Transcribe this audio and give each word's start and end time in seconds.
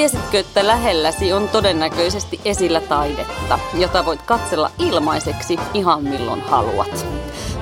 Tiesitkö, 0.00 0.38
että 0.38 0.66
lähelläsi 0.66 1.32
on 1.32 1.48
todennäköisesti 1.48 2.40
esillä 2.44 2.80
taidetta, 2.80 3.58
jota 3.74 4.04
voit 4.04 4.22
katsella 4.22 4.70
ilmaiseksi 4.78 5.58
ihan 5.74 6.02
milloin 6.02 6.40
haluat? 6.40 7.06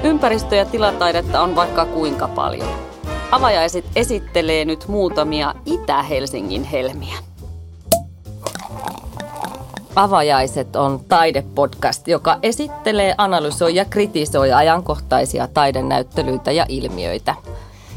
Ympäristö- 0.03 0.57
ja 0.57 0.65
tilataidetta 0.65 1.43
on 1.43 1.57
vaikka 1.57 1.85
kuinka 1.85 2.29
paljon. 2.29 2.69
Avajaiset 3.31 3.85
esittelee 3.97 4.65
nyt 4.65 4.89
muutamia 4.89 5.55
Itä-Helsingin 5.67 6.65
helmiä. 6.65 7.19
Avajaiset 9.97 10.77
on 10.77 11.01
taidepodcast, 11.09 12.09
joka 12.09 12.39
esittelee, 12.43 13.15
analysoi 13.19 13.75
ja 13.75 13.85
kritisoi 13.85 14.53
ajankohtaisia 14.53 15.49
taidenäyttelyitä 15.49 16.53
ja 16.53 16.67
ilmiöitä. 16.69 17.35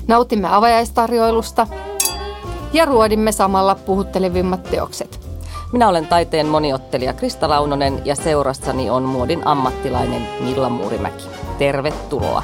Nautimme 0.08 0.48
avajaistarjoilusta 0.52 1.68
ja 2.74 2.86
ruodimme 2.86 3.32
samalla 3.32 3.76
puhuttelevimmat 3.76 4.64
teokset. 4.64 5.20
Minä 5.72 5.90
olen 5.90 6.08
taiteen 6.08 6.48
moniottelija 6.48 7.14
Krista 7.14 7.50
Launonen 7.50 8.02
ja 8.06 8.16
seurassani 8.16 8.90
on 8.90 9.04
muodin 9.04 9.48
ammattilainen 9.48 10.28
Milla 10.40 10.70
Muurimäki. 10.70 11.24
Tervetuloa! 11.58 12.44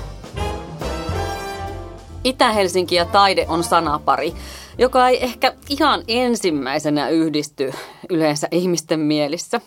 Itä-Helsinki 2.24 2.96
ja 2.96 3.06
taide 3.06 3.46
on 3.48 3.64
sanapari, 3.64 4.34
joka 4.78 5.10
ei 5.10 5.24
ehkä 5.24 5.54
ihan 5.70 6.04
ensimmäisenä 6.08 7.10
yhdisty 7.10 7.74
yleensä 8.10 8.48
ihmisten 8.52 9.00
mielissä. 9.00 9.62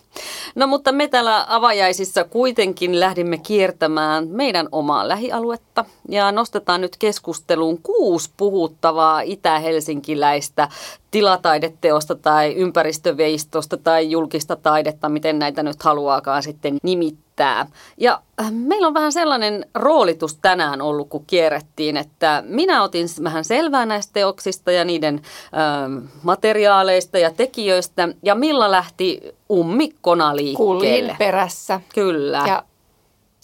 No 0.55 0.67
mutta 0.67 0.93
me 0.93 1.09
täällä 1.09 1.47
avajaisissa 1.49 2.25
kuitenkin 2.25 3.01
lähdimme 3.01 3.39
kiertämään 3.39 4.29
meidän 4.29 4.69
omaa 4.73 5.09
lähialuetta 5.09 5.85
ja 6.09 6.33
nostetaan 6.33 6.81
nyt 6.81 6.97
keskusteluun 6.97 7.83
kuusi 7.83 8.31
puhuttavaa 8.37 9.21
itä-helsinkiläistä 9.21 10.69
tilataideteosta 11.11 12.15
tai 12.15 12.55
ympäristöveistosta 12.55 13.77
tai 13.77 14.11
julkista 14.11 14.57
taidetta, 14.57 15.09
miten 15.09 15.39
näitä 15.39 15.63
nyt 15.63 15.83
haluaakaan 15.83 16.43
sitten 16.43 16.79
nimittää. 16.83 17.67
Ja 17.97 18.21
äh, 18.41 18.53
meillä 18.53 18.87
on 18.87 18.95
vähän 18.95 19.13
sellainen 19.13 19.67
roolitus 19.75 20.39
tänään 20.43 20.83
ollut, 20.83 21.09
kun 21.09 21.25
kierrettiin, 21.27 21.97
että 21.97 22.43
minä 22.47 22.83
otin 22.83 23.07
vähän 23.25 23.45
selvää 23.45 23.87
näistä 23.87 24.13
teoksista 24.13 24.73
ja 24.73 24.85
niiden 24.85 25.15
äh, 25.15 26.11
materiaaleista 26.23 27.19
ja 27.19 27.31
tekijöistä 27.31 28.09
ja 28.23 28.35
Milla 28.35 28.71
lähti 28.71 29.35
ummikkona 29.51 30.37
liikkeelle. 30.37 30.75
Kuljin 30.75 31.17
perässä. 31.19 31.81
Kyllä. 31.95 32.43
Ja 32.47 32.63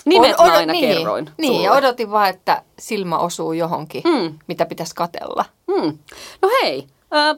Nimet 0.07 0.35
on, 0.39 0.47
odot, 0.47 0.57
aina 0.57 0.73
niin, 0.73 0.97
kerroin 0.97 1.31
Niin, 1.39 1.53
sulle. 1.53 1.65
ja 1.65 1.73
odotin 1.73 2.11
vaan, 2.11 2.31
että 2.31 2.63
silmä 2.79 3.19
osuu 3.19 3.53
johonkin, 3.53 4.03
hmm. 4.09 4.39
mitä 4.47 4.67
pitäisi 4.67 4.95
katella. 4.95 5.45
Hmm. 5.73 5.99
No 6.43 6.51
hei, 6.63 6.87
äh, 7.17 7.37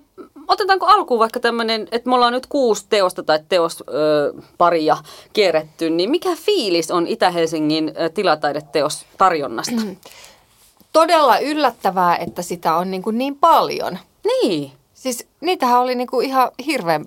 otetaanko 0.49 0.87
alkuun 0.87 1.21
vaikka 1.21 1.41
tämmöinen, 1.41 1.89
että 1.93 2.09
me 2.11 2.15
ollaan 2.15 2.33
nyt 2.33 2.47
kuusi 2.47 2.87
teosta 2.89 3.23
tai 3.23 3.39
teosparia 3.49 4.97
kierretty, 5.33 5.91
niin 5.91 6.11
mikä 6.11 6.37
fiilis 6.37 6.91
on 6.91 7.07
Itä-Helsingin 7.07 7.89
äh, 7.89 8.11
tilataideteos 8.15 9.07
tarjonnasta? 9.19 9.83
Todella 10.93 11.39
yllättävää, 11.39 12.17
että 12.17 12.43
sitä 12.43 12.77
on 12.77 12.91
niin, 12.91 13.03
kuin 13.03 13.19
niin 13.19 13.37
paljon. 13.37 13.99
Niin. 14.25 14.73
Siis 14.95 15.27
niitähän 15.41 15.81
oli 15.81 15.95
niin 15.95 16.09
kuin 16.09 16.27
ihan 16.27 16.51
hirveän 16.67 17.05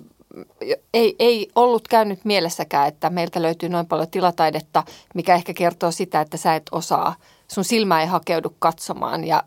ei, 0.94 1.16
ei 1.18 1.50
ollut 1.54 1.88
käynyt 1.88 2.24
mielessäkään, 2.24 2.88
että 2.88 3.10
meiltä 3.10 3.42
löytyy 3.42 3.68
noin 3.68 3.86
paljon 3.86 4.10
tilataidetta, 4.10 4.82
mikä 5.14 5.34
ehkä 5.34 5.54
kertoo 5.54 5.90
sitä, 5.90 6.20
että 6.20 6.36
sä 6.36 6.54
et 6.54 6.62
osaa, 6.72 7.14
sun 7.48 7.64
silmä 7.64 8.00
ei 8.00 8.06
hakeudu 8.06 8.56
katsomaan 8.58 9.24
ja 9.24 9.42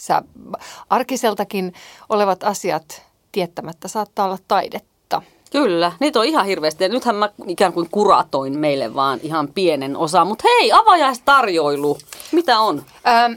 sä 0.00 0.22
arkiseltakin 0.90 1.74
olevat 2.08 2.44
asiat 2.44 3.02
tiettämättä 3.32 3.88
saattaa 3.88 4.26
olla 4.26 4.38
taidetta. 4.48 5.22
Kyllä, 5.52 5.92
niitä 6.00 6.18
on 6.18 6.24
ihan 6.24 6.46
hirveästi. 6.46 6.88
Nythän 6.88 7.16
mä 7.16 7.30
ikään 7.46 7.72
kuin 7.72 7.88
kuratoin 7.90 8.58
meille 8.58 8.94
vaan 8.94 9.20
ihan 9.22 9.48
pienen 9.48 9.96
osa. 9.96 10.24
Mutta 10.24 10.44
hei, 10.48 10.72
avajaistarjoilu, 10.72 11.98
mitä 12.32 12.60
on? 12.60 12.84
Ähm, 13.06 13.32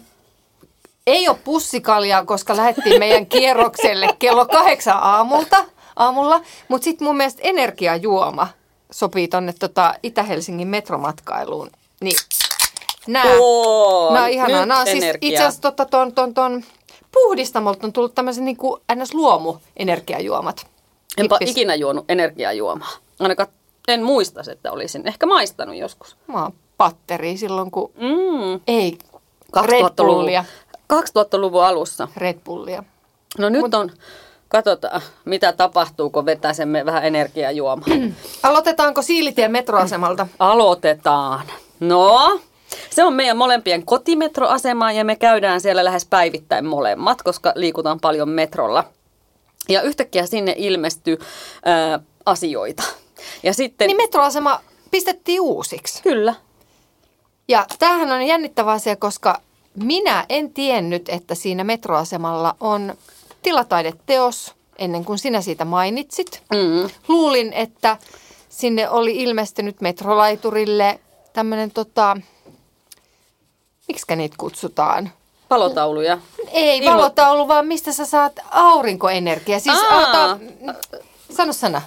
ei 1.08 1.28
ole 1.28 1.38
pussikaljaa, 1.44 2.26
koska 2.26 2.58
lähdettiin 2.58 3.00
meidän 3.00 3.26
kierrokselle 3.26 4.08
kello 4.20 4.46
kahdeksan 4.46 4.98
aamulta 4.98 5.66
aamulla. 5.96 6.42
Mutta 6.68 6.84
sitten 6.84 7.08
mun 7.08 7.18
mielestä 7.18 7.42
energiajuoma 7.44 8.48
sopii 8.92 9.28
tonne 9.28 9.54
tota 9.60 9.94
Itä-Helsingin 10.04 10.68
metromatkailuun. 10.68 11.70
Niin 12.02 12.18
Nää, 13.08 13.24
Oo, 13.40 14.14
nää 14.14 14.24
on 14.24 14.30
ihanaa. 14.30 14.66
Nää 14.66 14.80
on 14.80 14.86
siis 14.88 15.06
itse 15.22 15.44
asiassa 15.44 15.62
tota, 15.62 15.86
ton, 15.86 16.14
ton, 16.14 16.34
ton 16.34 16.64
puhdistamolta 17.12 17.88
on 17.88 17.94
tullut 17.94 18.16
tämmöisen 18.16 18.46
niin 18.46 18.58
kuin 18.58 18.82
ns. 18.96 19.14
luomu-energiajuomat. 19.14 20.68
Enpä 21.18 21.36
Hippis. 21.36 21.52
ikinä 21.52 21.76
juonut 21.76 22.06
energiajuomaa. 22.10 22.92
Ainakaan 23.20 23.50
en 23.88 24.04
muista, 24.04 24.42
että 24.52 24.72
olisin 24.72 25.08
ehkä 25.08 25.26
maistanut 25.26 25.76
joskus. 25.76 26.18
Mä 26.28 26.44
oon 26.44 26.54
patteri 26.78 27.38
silloin, 27.38 27.72
kun 27.72 27.92
mm. 27.96 28.62
ei 28.68 28.98
2000-luvun, 29.58 30.26
2000-luvun 30.94 31.66
alussa. 31.66 32.08
Red 32.18 32.40
Bullia. 32.46 32.84
No 33.38 33.50
nyt 33.50 33.62
Mut, 33.62 33.74
on 33.74 33.92
Katsotaan, 34.54 35.02
mitä 35.26 35.54
tapahtuu, 35.54 36.10
kun 36.10 36.26
vetäisemme 36.26 36.86
vähän 36.86 37.06
energiajuomaa. 37.06 37.88
Aloitetaanko 38.44 39.02
Siilitien 39.02 39.52
metroasemalta? 39.52 40.28
Aloitetaan. 40.40 41.46
No, 41.80 42.40
se 42.90 43.04
on 43.04 43.14
meidän 43.14 43.38
molempien 43.38 43.86
kotimetroasema 43.86 44.92
ja 44.92 45.06
me 45.06 45.16
käydään 45.16 45.62
siellä 45.62 45.86
lähes 45.86 46.06
päivittäin 46.06 46.66
molemmat, 46.66 47.22
koska 47.22 47.54
liikutaan 47.56 48.00
paljon 48.00 48.30
metrolla. 48.30 48.84
Ja 49.70 49.82
yhtäkkiä 49.82 50.26
sinne 50.26 50.56
ilmestyy 50.58 51.18
ää, 51.66 52.00
asioita. 52.26 52.84
Ja 53.44 53.54
sitten... 53.54 53.88
Niin 53.88 53.98
metroasema 53.98 54.60
pistettiin 54.92 55.42
uusiksi. 55.42 56.04
Kyllä. 56.04 56.36
Ja 57.48 57.66
tämähän 57.80 58.12
on 58.12 58.24
jännittävä 58.24 58.72
asia, 58.72 58.96
koska 58.96 59.42
minä 59.84 60.26
en 60.30 60.54
tiennyt, 60.54 61.10
että 61.10 61.36
siinä 61.36 61.64
metroasemalla 61.64 62.56
on 62.60 62.94
tilataideteos, 63.42 64.56
ennen 64.78 65.06
kuin 65.06 65.20
sinä 65.20 65.42
siitä 65.42 65.66
mainitsit. 65.66 66.44
Mm. 66.54 66.90
Luulin, 67.08 67.54
että 67.54 67.98
sinne 68.50 68.90
oli 68.90 69.16
ilmestynyt 69.16 69.82
metrolaiturille 69.82 71.00
tämmöinen 71.34 71.72
tota, 71.72 72.18
miksi 73.88 74.16
niitä 74.16 74.36
kutsutaan? 74.38 75.12
Palotauluja. 75.50 76.18
Ei 76.52 76.78
Ilmo... 76.78 76.92
palotaulu, 76.92 77.48
vaan 77.48 77.68
mistä 77.68 77.92
sä 77.92 78.06
saat 78.06 78.34
aurinkoenergiaa. 78.52 79.60
Siis, 79.60 79.80
ota, 79.92 80.38
sano 81.32 81.54
sana. 81.54 81.82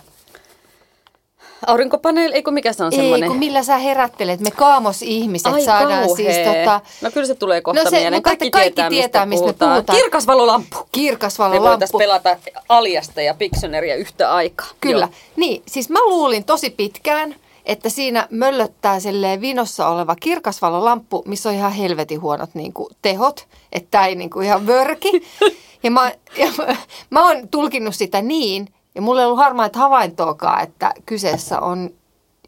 Aurinkopaneeli, 1.67 2.35
eikö 2.35 2.51
mikä 2.51 2.73
se 2.73 2.85
on 2.85 2.93
Ei, 2.93 2.99
semmoinen? 2.99 3.29
kun 3.29 3.39
millä 3.39 3.63
sä 3.63 3.77
herättelet, 3.79 4.41
me 4.41 4.51
kaamosihmiset 4.51 5.53
Ai 5.53 5.65
saadaan 5.65 6.07
kauhea. 6.07 6.17
siis 6.17 6.37
tota... 6.37 6.81
No 7.01 7.11
kyllä 7.11 7.27
se 7.27 7.35
tulee 7.35 7.61
kohta 7.61 7.85
no 7.85 7.91
se, 7.91 7.97
mieleen. 8.01 8.23
Kaikki, 8.23 8.51
kaikki 8.51 8.75
tietää, 8.75 8.91
tietää 8.91 9.27
mistä, 9.27 9.47
mistä 9.47 9.67
me 9.67 9.73
puhutaan. 9.73 9.99
Kirkasvalolamppu. 9.99 10.89
Kirkasvalolamppu. 10.93 11.65
Me 11.65 11.71
voitaisiin 11.71 11.99
pelata 11.99 12.37
Aljasta 12.69 13.23
ja 13.23 13.35
Pictionaria 13.35 13.97
yhtä 13.97 14.35
aikaa. 14.35 14.67
Kyllä. 14.81 15.05
Joo. 15.05 15.15
Niin, 15.37 15.63
siis 15.67 15.91
mä 15.91 15.99
luulin 16.05 16.45
tosi 16.45 16.71
pitkään, 16.71 17.35
että 17.67 17.89
siinä 17.89 18.29
möllöttää 18.31 18.99
vinossa 19.41 19.89
oleva 19.89 20.17
kirkasvalolamppu, 20.17 21.23
missä 21.27 21.49
on 21.49 21.55
ihan 21.55 21.73
helvetin 21.73 22.21
huonot 22.21 22.55
niin 22.55 22.73
kuin, 22.73 22.89
tehot, 23.03 23.49
että 23.73 24.07
ei 24.07 24.15
niin 24.15 24.31
kuin, 24.31 24.47
ihan 24.47 24.67
vörki. 24.67 25.23
Ja 25.83 25.91
mä, 25.91 26.13
ja 26.37 26.47
mä, 26.59 26.77
mä 27.11 27.29
oon 27.29 27.49
tulkinnut 27.49 27.95
sitä 27.95 28.23
niin, 28.23 28.69
ja 28.95 29.03
mulla 29.03 29.21
ei 29.21 29.27
ollut 29.27 29.39
harmaita 29.39 29.79
havaintoakaan, 29.79 30.63
että 30.63 30.93
kyseessä 31.07 31.61
on 31.61 31.91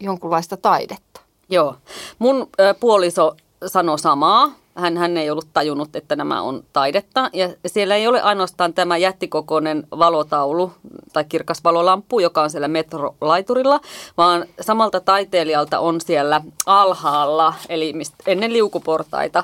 jonkunlaista 0.01 0.57
taidetta. 0.57 1.21
Joo. 1.49 1.75
Mun 2.19 2.49
ö, 2.59 2.75
puoliso 2.79 3.35
sanoi 3.67 3.99
samaa. 3.99 4.51
Hän, 4.79 4.97
hän 4.97 5.17
ei 5.17 5.29
ollut 5.29 5.47
tajunnut, 5.53 5.95
että 5.95 6.15
nämä 6.15 6.41
on 6.41 6.63
taidetta. 6.73 7.29
Ja 7.33 7.49
siellä 7.65 7.95
ei 7.95 8.07
ole 8.07 8.21
ainoastaan 8.21 8.73
tämä 8.73 8.97
jättikokoinen 8.97 9.87
valotaulu 9.91 10.71
tai 11.13 11.25
kirkas 11.29 11.63
valolamppu, 11.63 12.19
joka 12.19 12.41
on 12.41 12.49
siellä 12.49 12.67
metrolaiturilla, 12.67 13.79
vaan 14.17 14.45
samalta 14.61 14.99
taiteilijalta 14.99 15.79
on 15.79 16.01
siellä 16.01 16.41
alhaalla, 16.65 17.53
eli 17.69 17.93
ennen 18.27 18.53
liukuportaita, 18.53 19.43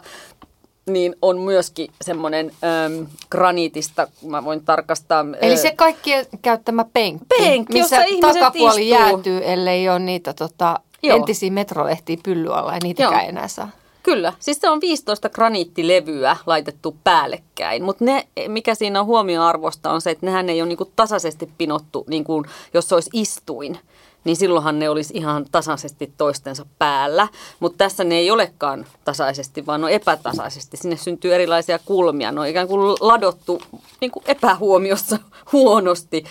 niin 0.85 1.15
on 1.21 1.39
myöskin 1.39 1.87
semmoinen 2.01 2.51
äm, 2.85 3.07
graniitista, 3.31 4.07
mä 4.27 4.43
voin 4.43 4.65
tarkastaa. 4.65 5.25
Eli 5.41 5.57
se 5.57 5.71
kaikkien 5.75 6.25
käyttämä 6.41 6.85
penkki, 6.93 7.25
penkki 7.37 7.73
missä 7.73 7.97
takapuoli 8.21 8.89
istuu. 8.89 8.99
jäätyy, 8.99 9.41
ellei 9.43 9.89
ole 9.89 9.99
niitä 9.99 10.33
tota, 10.33 10.79
entisiä 11.03 11.51
metrolehtiä 11.51 12.17
pylly 12.23 12.53
alla 12.53 12.73
ja 12.73 12.79
niitäkään 12.83 13.13
Joo. 13.13 13.29
enää 13.29 13.47
saa. 13.47 13.69
Kyllä, 14.05 14.33
siis 14.39 14.57
se 14.61 14.69
on 14.69 14.81
15 14.81 15.29
graniittilevyä 15.29 16.37
laitettu 16.45 16.95
päällekkäin, 17.03 17.83
mutta 17.83 18.05
ne, 18.05 18.27
mikä 18.47 18.75
siinä 18.75 18.99
on 18.99 19.05
huomioarvosta 19.05 19.91
on 19.91 20.01
se, 20.01 20.09
että 20.09 20.25
nehän 20.25 20.49
ei 20.49 20.61
ole 20.61 20.67
niinku 20.67 20.91
tasaisesti 20.95 21.49
pinottu, 21.57 22.05
niin 22.07 22.23
kuin 22.23 22.45
jos 22.73 22.89
se 22.89 22.95
olisi 22.95 23.09
istuin, 23.13 23.79
niin 24.23 24.35
silloinhan 24.35 24.79
ne 24.79 24.89
olisi 24.89 25.13
ihan 25.17 25.45
tasaisesti 25.51 26.13
toistensa 26.17 26.65
päällä. 26.79 27.27
Mutta 27.59 27.77
tässä 27.77 28.03
ne 28.03 28.15
ei 28.15 28.31
olekaan 28.31 28.85
tasaisesti, 29.05 29.65
vaan 29.65 29.83
on 29.83 29.89
epätasaisesti. 29.89 30.77
Sinne 30.77 30.97
syntyy 30.97 31.35
erilaisia 31.35 31.79
kulmia. 31.85 32.31
Ne 32.31 32.41
on 32.41 32.47
ikään 32.47 32.67
kuin 32.67 32.95
ladottu 32.99 33.61
niin 34.01 34.11
kuin 34.11 34.23
epähuomiossa 34.27 35.19
huonosti. 35.53 36.23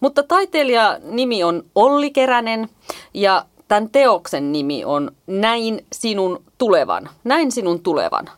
Mutta 0.00 0.22
taiteilija 0.22 0.98
nimi 1.02 1.44
on 1.44 1.62
Olli 1.74 2.10
Keränen 2.10 2.68
ja 3.14 3.44
tämän 3.72 3.90
teoksen 3.90 4.52
nimi 4.52 4.84
on 4.84 5.10
Näin 5.26 5.86
sinun 5.92 6.42
tulevan. 6.58 7.10
Näin 7.24 7.52
sinun 7.52 7.82
tulevan. 7.82 8.30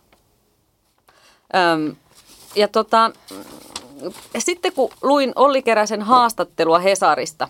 Öm, 1.55 1.97
ja 2.57 2.69
tota, 2.69 3.11
sitten 4.39 4.73
kun 4.73 4.91
luin 5.03 5.33
Olli 5.37 5.63
Keräsen 5.63 6.03
haastattelua 6.03 6.79
Hesarista, 6.79 7.49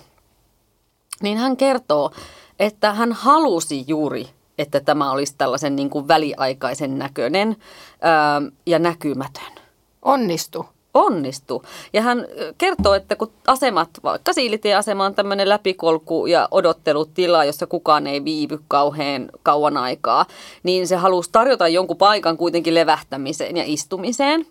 niin 1.23 1.39
hän 1.39 1.57
kertoo, 1.57 2.11
että 2.59 2.93
hän 2.93 3.13
halusi 3.13 3.85
juuri, 3.87 4.29
että 4.59 4.81
tämä 4.81 5.11
olisi 5.11 5.35
tällaisen 5.39 5.77
niin 5.77 5.91
kuin 5.91 6.09
väliaikaisen 6.09 6.99
näköinen 6.99 7.57
ää, 8.01 8.43
ja 8.67 8.79
näkymätön. 8.79 9.53
Onnistu 10.03 10.67
onnistu. 10.95 11.63
Ja 11.93 12.03
hän 12.03 12.27
kertoo, 12.59 12.95
että 12.95 13.17
kun 13.17 13.31
asemat, 13.47 13.89
vaikka 14.05 14.33
Siilitien-asema 14.33 15.05
on 15.05 15.15
tämmöinen 15.15 15.49
läpikolku 15.49 16.27
ja 16.27 16.49
odottelutila, 16.51 17.45
jossa 17.45 17.67
kukaan 17.67 18.07
ei 18.07 18.25
viivy 18.25 18.59
kauhean 18.69 19.31
kauan 19.43 19.77
aikaa, 19.77 20.27
niin 20.63 20.89
se 20.89 20.97
halusi 20.97 21.29
tarjota 21.33 21.69
jonkun 21.69 21.97
paikan 21.97 22.37
kuitenkin 22.37 22.75
levähtämiseen 22.75 23.57
ja 23.57 23.65
istumiseen. 23.67 24.47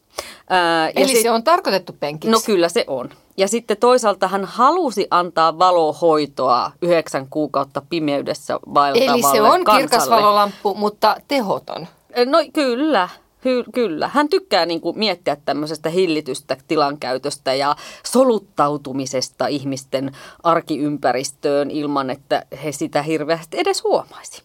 Ää, 0.49 0.89
Eli 0.89 1.07
sit, 1.07 1.21
se 1.21 1.31
on 1.31 1.43
tarkoitettu 1.43 1.95
penkiksi? 1.99 2.31
No 2.31 2.39
kyllä 2.45 2.69
se 2.69 2.83
on. 2.87 3.09
Ja 3.37 3.47
sitten 3.47 3.77
toisaalta 3.77 4.27
hän 4.27 4.45
halusi 4.45 5.07
antaa 5.11 5.59
valohoitoa 5.59 6.71
yhdeksän 6.81 7.27
kuukautta 7.29 7.81
pimeydessä 7.89 8.59
vaeltavalle 8.73 9.13
Eli 9.13 9.21
se 9.21 9.41
on 9.41 9.63
kansalle. 9.63 9.79
kirkas 9.79 10.09
valolamppu, 10.09 10.73
mutta 10.75 11.15
tehoton. 11.27 11.87
No 12.25 12.37
kyllä, 12.53 13.09
Hy- 13.43 13.71
kyllä. 13.73 14.07
Hän 14.07 14.29
tykkää 14.29 14.65
niin 14.65 14.81
kuin 14.81 14.99
miettiä 14.99 15.37
tämmöisestä 15.45 15.89
hillitystä 15.89 16.57
tilankäytöstä 16.67 17.53
ja 17.53 17.75
soluttautumisesta 18.05 19.47
ihmisten 19.47 20.11
arkiympäristöön 20.43 21.71
ilman, 21.71 22.09
että 22.09 22.45
he 22.63 22.71
sitä 22.71 23.01
hirveästi 23.01 23.59
edes 23.59 23.83
huomaisi. 23.83 24.43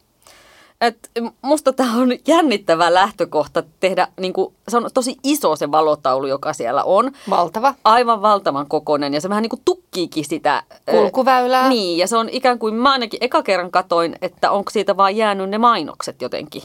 Et 0.80 1.10
musta 1.42 1.72
tämä 1.72 1.96
on 1.96 2.08
jännittävä 2.26 2.94
lähtökohta 2.94 3.62
tehdä, 3.80 4.08
niin 4.20 4.32
kuin, 4.32 4.54
se 4.68 4.76
on 4.76 4.90
tosi 4.94 5.16
iso 5.22 5.56
se 5.56 5.70
valotaulu, 5.70 6.26
joka 6.26 6.52
siellä 6.52 6.84
on. 6.84 7.12
Valtava. 7.30 7.74
Aivan 7.84 8.22
valtavan 8.22 8.68
kokoinen 8.68 9.14
ja 9.14 9.20
se 9.20 9.28
vähän 9.28 9.42
niin 9.42 9.50
kuin 9.50 9.62
tukkiikin 9.64 10.24
sitä. 10.24 10.62
Kulkuväylää. 10.90 11.68
Niin 11.68 11.98
ja 11.98 12.06
se 12.06 12.16
on 12.16 12.28
ikään 12.28 12.58
kuin, 12.58 12.74
mä 12.74 12.92
ainakin 12.92 13.18
eka 13.22 13.42
kerran 13.42 13.70
katoin, 13.70 14.16
että 14.22 14.50
onko 14.50 14.70
siitä 14.70 14.96
vaan 14.96 15.16
jäänyt 15.16 15.50
ne 15.50 15.58
mainokset 15.58 16.22
jotenkin 16.22 16.62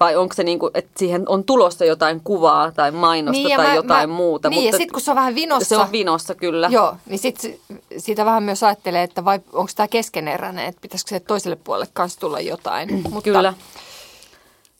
vai 0.00 0.16
onko 0.16 0.34
se 0.34 0.44
niin 0.44 0.58
kuin, 0.58 0.70
että 0.74 0.90
siihen 0.96 1.22
on 1.28 1.44
tulossa 1.44 1.84
jotain 1.84 2.20
kuvaa 2.24 2.72
tai 2.72 2.90
mainosta 2.90 3.42
niin, 3.42 3.56
tai 3.56 3.66
mä, 3.66 3.74
jotain 3.74 4.10
mä, 4.10 4.16
muuta. 4.16 4.48
Niin, 4.48 4.62
mutta 4.62 4.76
ja 4.76 4.78
sitten 4.78 4.92
kun 4.92 5.00
se 5.00 5.10
on 5.10 5.16
vähän 5.16 5.34
vinossa. 5.34 5.68
Se 5.68 5.76
on 5.76 5.92
vinossa, 5.92 6.34
kyllä. 6.34 6.68
Joo, 6.72 6.96
niin 7.06 7.18
sitten 7.18 7.54
siitä 7.96 8.24
vähän 8.24 8.42
myös 8.42 8.62
ajattelee, 8.62 9.02
että 9.02 9.24
vai 9.24 9.40
onko 9.52 9.72
tämä 9.76 9.88
keskeneräinen, 9.88 10.66
että 10.66 10.80
pitäisikö 10.80 11.08
se 11.08 11.20
toiselle 11.20 11.56
puolelle 11.56 11.88
kanssa 11.92 12.20
tulla 12.20 12.40
jotain. 12.40 13.02
mutta, 13.02 13.22
kyllä. 13.22 13.54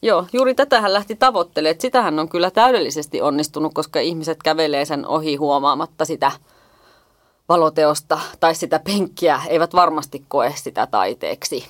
Joo, 0.02 0.26
juuri 0.32 0.54
tätähän 0.54 0.92
lähti 0.92 1.16
tavoittelemaan. 1.16 1.80
Sitähän 1.80 2.18
on 2.18 2.28
kyllä 2.28 2.50
täydellisesti 2.50 3.22
onnistunut, 3.22 3.74
koska 3.74 4.00
ihmiset 4.00 4.38
kävelee 4.42 4.84
sen 4.84 5.06
ohi 5.06 5.36
huomaamatta 5.36 6.04
sitä 6.04 6.32
valoteosta 7.48 8.20
tai 8.40 8.54
sitä 8.54 8.78
penkkiä, 8.78 9.40
eivät 9.48 9.74
varmasti 9.74 10.24
koe 10.28 10.54
sitä 10.56 10.86
taiteeksi. 10.86 11.64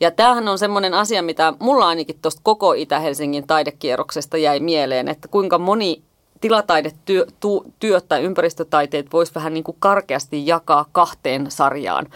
Ja 0.00 0.10
tämähän 0.10 0.48
on 0.48 0.58
semmoinen 0.58 0.94
asia, 0.94 1.22
mitä 1.22 1.52
mulla 1.58 1.88
ainakin 1.88 2.18
tuosta 2.22 2.40
koko 2.44 2.72
Itä-Helsingin 2.72 3.46
taidekierroksesta 3.46 4.36
jäi 4.36 4.60
mieleen, 4.60 5.08
että 5.08 5.28
kuinka 5.28 5.58
moni 5.58 6.02
tilataidetyöt 6.40 8.08
tai 8.08 8.22
ympäristötaiteet 8.22 9.12
voisi 9.12 9.34
vähän 9.34 9.54
niin 9.54 9.64
kuin 9.64 9.76
karkeasti 9.80 10.46
jakaa 10.46 10.86
kahteen 10.92 11.50
sarjaan. 11.50 12.06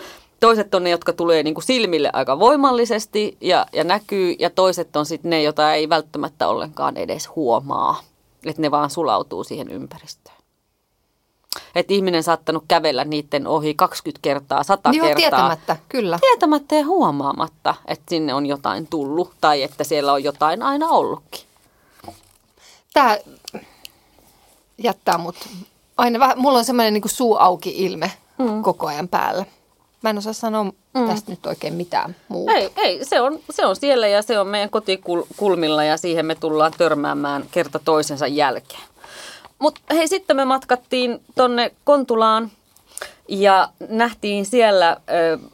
Toiset 0.41 0.75
on 0.75 0.85
ne, 0.85 0.91
jotka 0.91 1.13
tulee 1.13 1.43
niin 1.43 1.55
kuin 1.55 1.65
silmille 1.65 2.11
aika 2.13 2.39
voimallisesti 2.39 3.37
ja, 3.41 3.67
ja 3.73 3.85
näkyy, 3.85 4.35
ja 4.39 4.51
toiset 4.51 4.97
on 4.97 5.07
sitten 5.07 5.31
ne, 5.31 5.43
joita 5.43 5.75
ei 5.75 5.89
välttämättä 5.89 6.49
ollenkaan 6.49 6.97
edes 6.97 7.29
huomaa. 7.37 8.01
Että 8.47 8.63
ne 8.63 8.71
vaan 8.71 8.91
sulautuu 8.91 9.45
siihen 9.45 9.69
ympäristöön. 9.69 10.32
Että 11.75 11.95
ihminen 11.95 12.23
saattanut 12.23 12.65
kävellä 12.69 13.05
niiden 13.05 13.47
ohi 13.47 13.75
20 13.75 14.23
kertaa, 14.23 14.63
100 14.63 14.91
Joo, 14.93 15.07
kertaa. 15.07 15.17
tietämättä, 15.17 15.77
kyllä. 15.89 16.19
Tietämättä 16.21 16.75
ja 16.75 16.87
huomaamatta, 16.87 17.75
että 17.87 18.05
sinne 18.09 18.35
on 18.35 18.47
jotain 18.47 18.87
tullut 18.87 19.33
tai 19.41 19.63
että 19.63 19.85
siellä 19.85 20.13
on 20.13 20.25
jotain 20.25 20.63
aina 20.63 20.89
ollutkin. 20.89 21.41
Tämä 22.95 23.19
jättää 24.79 25.19
mut 25.19 25.37
aina 25.97 26.19
vähän, 26.19 26.39
mulla 26.39 26.59
on 26.59 26.65
semmoinen 26.65 26.95
niin 26.95 27.03
suu 27.07 27.37
auki 27.37 27.75
ilme 27.77 28.13
mm. 28.39 28.63
koko 28.63 28.87
ajan 28.87 29.09
päällä. 29.09 29.45
Mä 30.03 30.11
en 30.11 30.19
osaa 30.19 30.33
sanoa 30.33 30.65
mm. 30.65 31.09
tästä 31.09 31.31
nyt 31.31 31.47
oikein 31.47 31.75
mitään 31.75 32.17
muuta. 32.29 32.53
Ei, 32.53 32.71
ei 32.77 33.05
se, 33.05 33.21
on, 33.21 33.39
se 33.51 33.67
on 33.67 33.77
siellä 33.77 34.09
ja 34.09 34.23
se 34.23 34.39
on 34.39 34.47
meidän 34.47 34.71
kotikulmilla 34.71 35.85
ja 35.85 35.97
siihen 35.97 36.27
me 36.27 36.35
tullaan 36.35 36.73
törmäämään 36.79 37.45
kerta 37.51 37.79
toisensa 37.79 38.27
jälkeen. 38.27 38.83
Mutta 39.63 39.81
hei, 39.91 40.09
sitten 40.09 40.37
me 40.37 40.45
matkattiin 40.45 41.21
tonne 41.35 41.73
Kontulaan 41.85 42.51
ja 43.29 43.69
nähtiin 43.89 44.47
siellä 44.47 44.89
ä, 44.91 44.97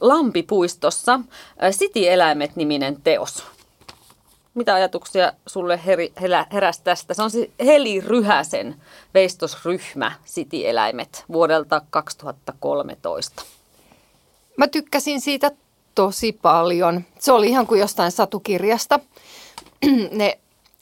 Lampipuistossa 0.00 1.20
ä, 1.62 1.70
City-eläimet-niminen 1.70 3.02
teos. 3.04 3.44
Mitä 4.54 4.74
ajatuksia 4.74 5.32
sulle 5.46 5.80
heri, 5.86 6.12
helä, 6.20 6.46
heräsi 6.52 6.80
tästä? 6.84 7.14
Se 7.14 7.22
on 7.22 7.30
siis 7.30 7.50
Heli 7.64 8.00
Ryhäsen 8.00 8.74
veistosryhmä 9.14 10.12
City-eläimet 10.26 11.24
vuodelta 11.32 11.82
2013. 11.90 13.42
Mä 14.56 14.68
tykkäsin 14.68 15.20
siitä 15.20 15.50
tosi 15.94 16.32
paljon. 16.32 17.04
Se 17.18 17.32
oli 17.32 17.48
ihan 17.48 17.66
kuin 17.66 17.80
jostain 17.80 18.12
satukirjasta. 18.12 19.00
ne 20.10 20.38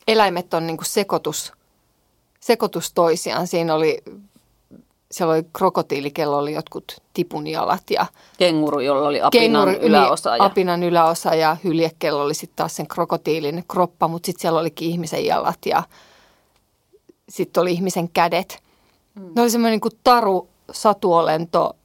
eläimet 0.08 0.55
on 0.55 0.67
niin 0.67 0.76
kuin 0.76 0.87
sekoitus 0.87 1.52
sekoitus 2.47 2.93
toisiaan. 2.93 3.47
Siinä 3.47 3.75
oli, 3.75 4.03
siellä 5.11 5.35
oli 5.35 5.47
krokotiili, 5.53 6.11
kello 6.11 6.39
oli 6.39 6.55
jotkut 6.55 6.97
tipunjalat 7.13 7.91
ja 7.91 8.07
kenguru, 8.39 8.81
jolla 8.81 9.09
oli 9.09 9.21
apinan 9.21 9.69
kenguru, 9.69 9.87
yläosa. 9.87 10.31
Niin, 10.31 10.39
ja... 10.39 10.45
Apinan 10.45 10.83
yläosa 10.83 11.35
ja 11.35 11.57
hyljekello 11.65 12.23
oli 12.23 12.35
sitten 12.35 12.57
taas 12.57 12.77
sen 12.77 12.87
krokotiilin 12.87 13.65
kroppa, 13.69 14.09
mutta 14.09 14.27
sitten 14.27 14.41
siellä 14.41 14.61
olikin 14.61 14.89
ihmisen 14.89 15.27
jalat 15.27 15.59
ja 15.67 15.83
sitten 17.29 17.61
oli 17.61 17.73
ihmisen 17.73 18.09
kädet. 18.09 18.63
Mm. 19.15 19.33
Ne 19.37 19.43
oli 19.43 19.51
semmoinen 19.51 19.73
niin 19.73 19.81
kuin 19.81 19.99
taru, 20.05 20.49
satuolento, 20.73 21.77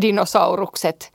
dinosaurukset, 0.00 1.12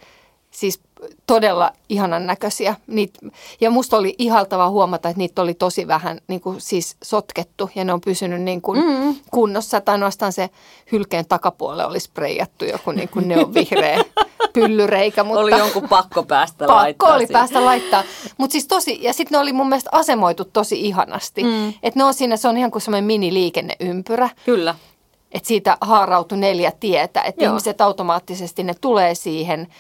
siis 0.52 0.80
todella 1.28 1.72
ihanan 1.90 2.28
näköisiä. 2.28 2.76
Niit, 2.88 3.18
ja 3.62 3.72
musta 3.72 3.98
oli 3.98 4.16
ihaltavaa 4.18 4.70
huomata, 4.70 5.10
että 5.10 5.18
niitä 5.18 5.42
oli 5.42 5.54
tosi 5.54 5.88
vähän 5.88 6.20
niin 6.28 6.42
kuin 6.42 6.62
siis 6.62 6.96
sotkettu 7.04 7.70
ja 7.76 7.86
ne 7.86 7.94
on 7.94 8.02
pysynyt 8.02 8.42
niin 8.42 8.62
kuin 8.62 8.86
mm. 8.86 9.16
kunnossa. 9.32 9.82
Tai 9.82 9.94
ainoastaan 9.94 10.34
se 10.34 10.50
hylkeen 10.92 11.26
takapuolelle 11.26 11.86
oli 11.86 12.00
spreijattu 12.00 12.66
joku 12.66 12.92
niin 12.92 13.10
kuin 13.10 13.54
vihreä 13.54 14.04
pyllyreikä. 14.54 15.24
Mutta 15.24 15.40
oli 15.40 15.52
jonkun 15.52 15.90
pakko 15.90 16.24
päästä 16.24 16.58
pakko 16.58 16.74
laittaa. 16.76 17.08
Pakko 17.08 17.16
oli 17.16 17.28
siihen. 17.28 17.40
päästä 17.40 17.66
laittaa. 17.66 18.04
Mutta 18.38 18.52
siis 18.52 18.68
tosi, 18.68 19.00
ja 19.02 19.14
sitten 19.14 19.36
ne 19.36 19.42
oli 19.42 19.54
mun 19.54 19.70
mielestä 19.70 19.90
asemoitu 19.94 20.46
tosi 20.46 20.82
ihanasti. 20.82 21.44
Mm. 21.44 21.70
Että 21.70 22.00
ne 22.00 22.04
on 22.04 22.14
siinä, 22.14 22.38
se 22.38 22.48
on 22.48 22.58
ihan 22.58 22.72
kuin 22.72 22.82
semmoinen 22.82 23.06
mini-liikenneympyrä. 23.06 24.30
Kyllä. 24.46 24.76
Että 25.32 25.48
siitä 25.48 25.78
haarautui 25.82 26.38
neljä 26.38 26.72
tietä, 26.80 27.22
että 27.22 27.46
ihmiset 27.46 27.82
automaattisesti 27.82 28.64
ne 28.64 28.74
tulee 28.82 29.16
siihen– 29.16 29.68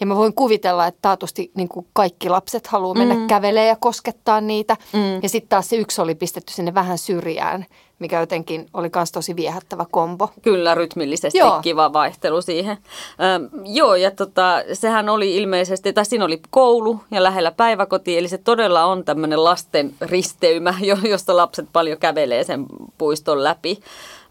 ja 0.00 0.06
mä 0.06 0.16
voin 0.16 0.34
kuvitella, 0.34 0.86
että 0.86 0.98
taatusti 1.02 1.50
niin 1.54 1.68
kuin 1.68 1.86
kaikki 1.92 2.28
lapset 2.28 2.66
haluaa 2.66 2.94
mennä 2.94 3.14
mm. 3.14 3.26
kävelee 3.26 3.66
ja 3.66 3.76
koskettaa 3.76 4.40
niitä. 4.40 4.76
Mm. 4.92 5.22
Ja 5.22 5.28
sitten 5.28 5.48
taas 5.48 5.68
se 5.68 5.76
yksi 5.76 6.00
oli 6.00 6.14
pistetty 6.14 6.52
sinne 6.52 6.74
vähän 6.74 6.98
syrjään, 6.98 7.66
mikä 7.98 8.20
jotenkin 8.20 8.66
oli 8.74 8.90
myös 8.94 9.12
tosi 9.12 9.36
viehättävä 9.36 9.86
kombo. 9.90 10.30
Kyllä, 10.42 10.74
rytmillisesti 10.74 11.38
joo. 11.38 11.60
kiva 11.62 11.92
vaihtelu 11.92 12.42
siihen. 12.42 12.78
Ähm, 13.20 13.64
joo, 13.64 13.94
ja 13.94 14.10
tota, 14.10 14.62
sehän 14.72 15.08
oli 15.08 15.36
ilmeisesti, 15.36 15.92
tai 15.92 16.04
siinä 16.04 16.24
oli 16.24 16.40
koulu 16.50 17.00
ja 17.10 17.22
lähellä 17.22 17.50
päiväkoti, 17.50 18.18
eli 18.18 18.28
se 18.28 18.38
todella 18.38 18.84
on 18.84 19.04
tämmöinen 19.04 19.44
lasten 19.44 19.94
risteymä, 20.00 20.74
josta 21.08 21.36
lapset 21.36 21.66
paljon 21.72 21.98
kävelee 21.98 22.44
sen 22.44 22.66
puiston 22.98 23.44
läpi. 23.44 23.78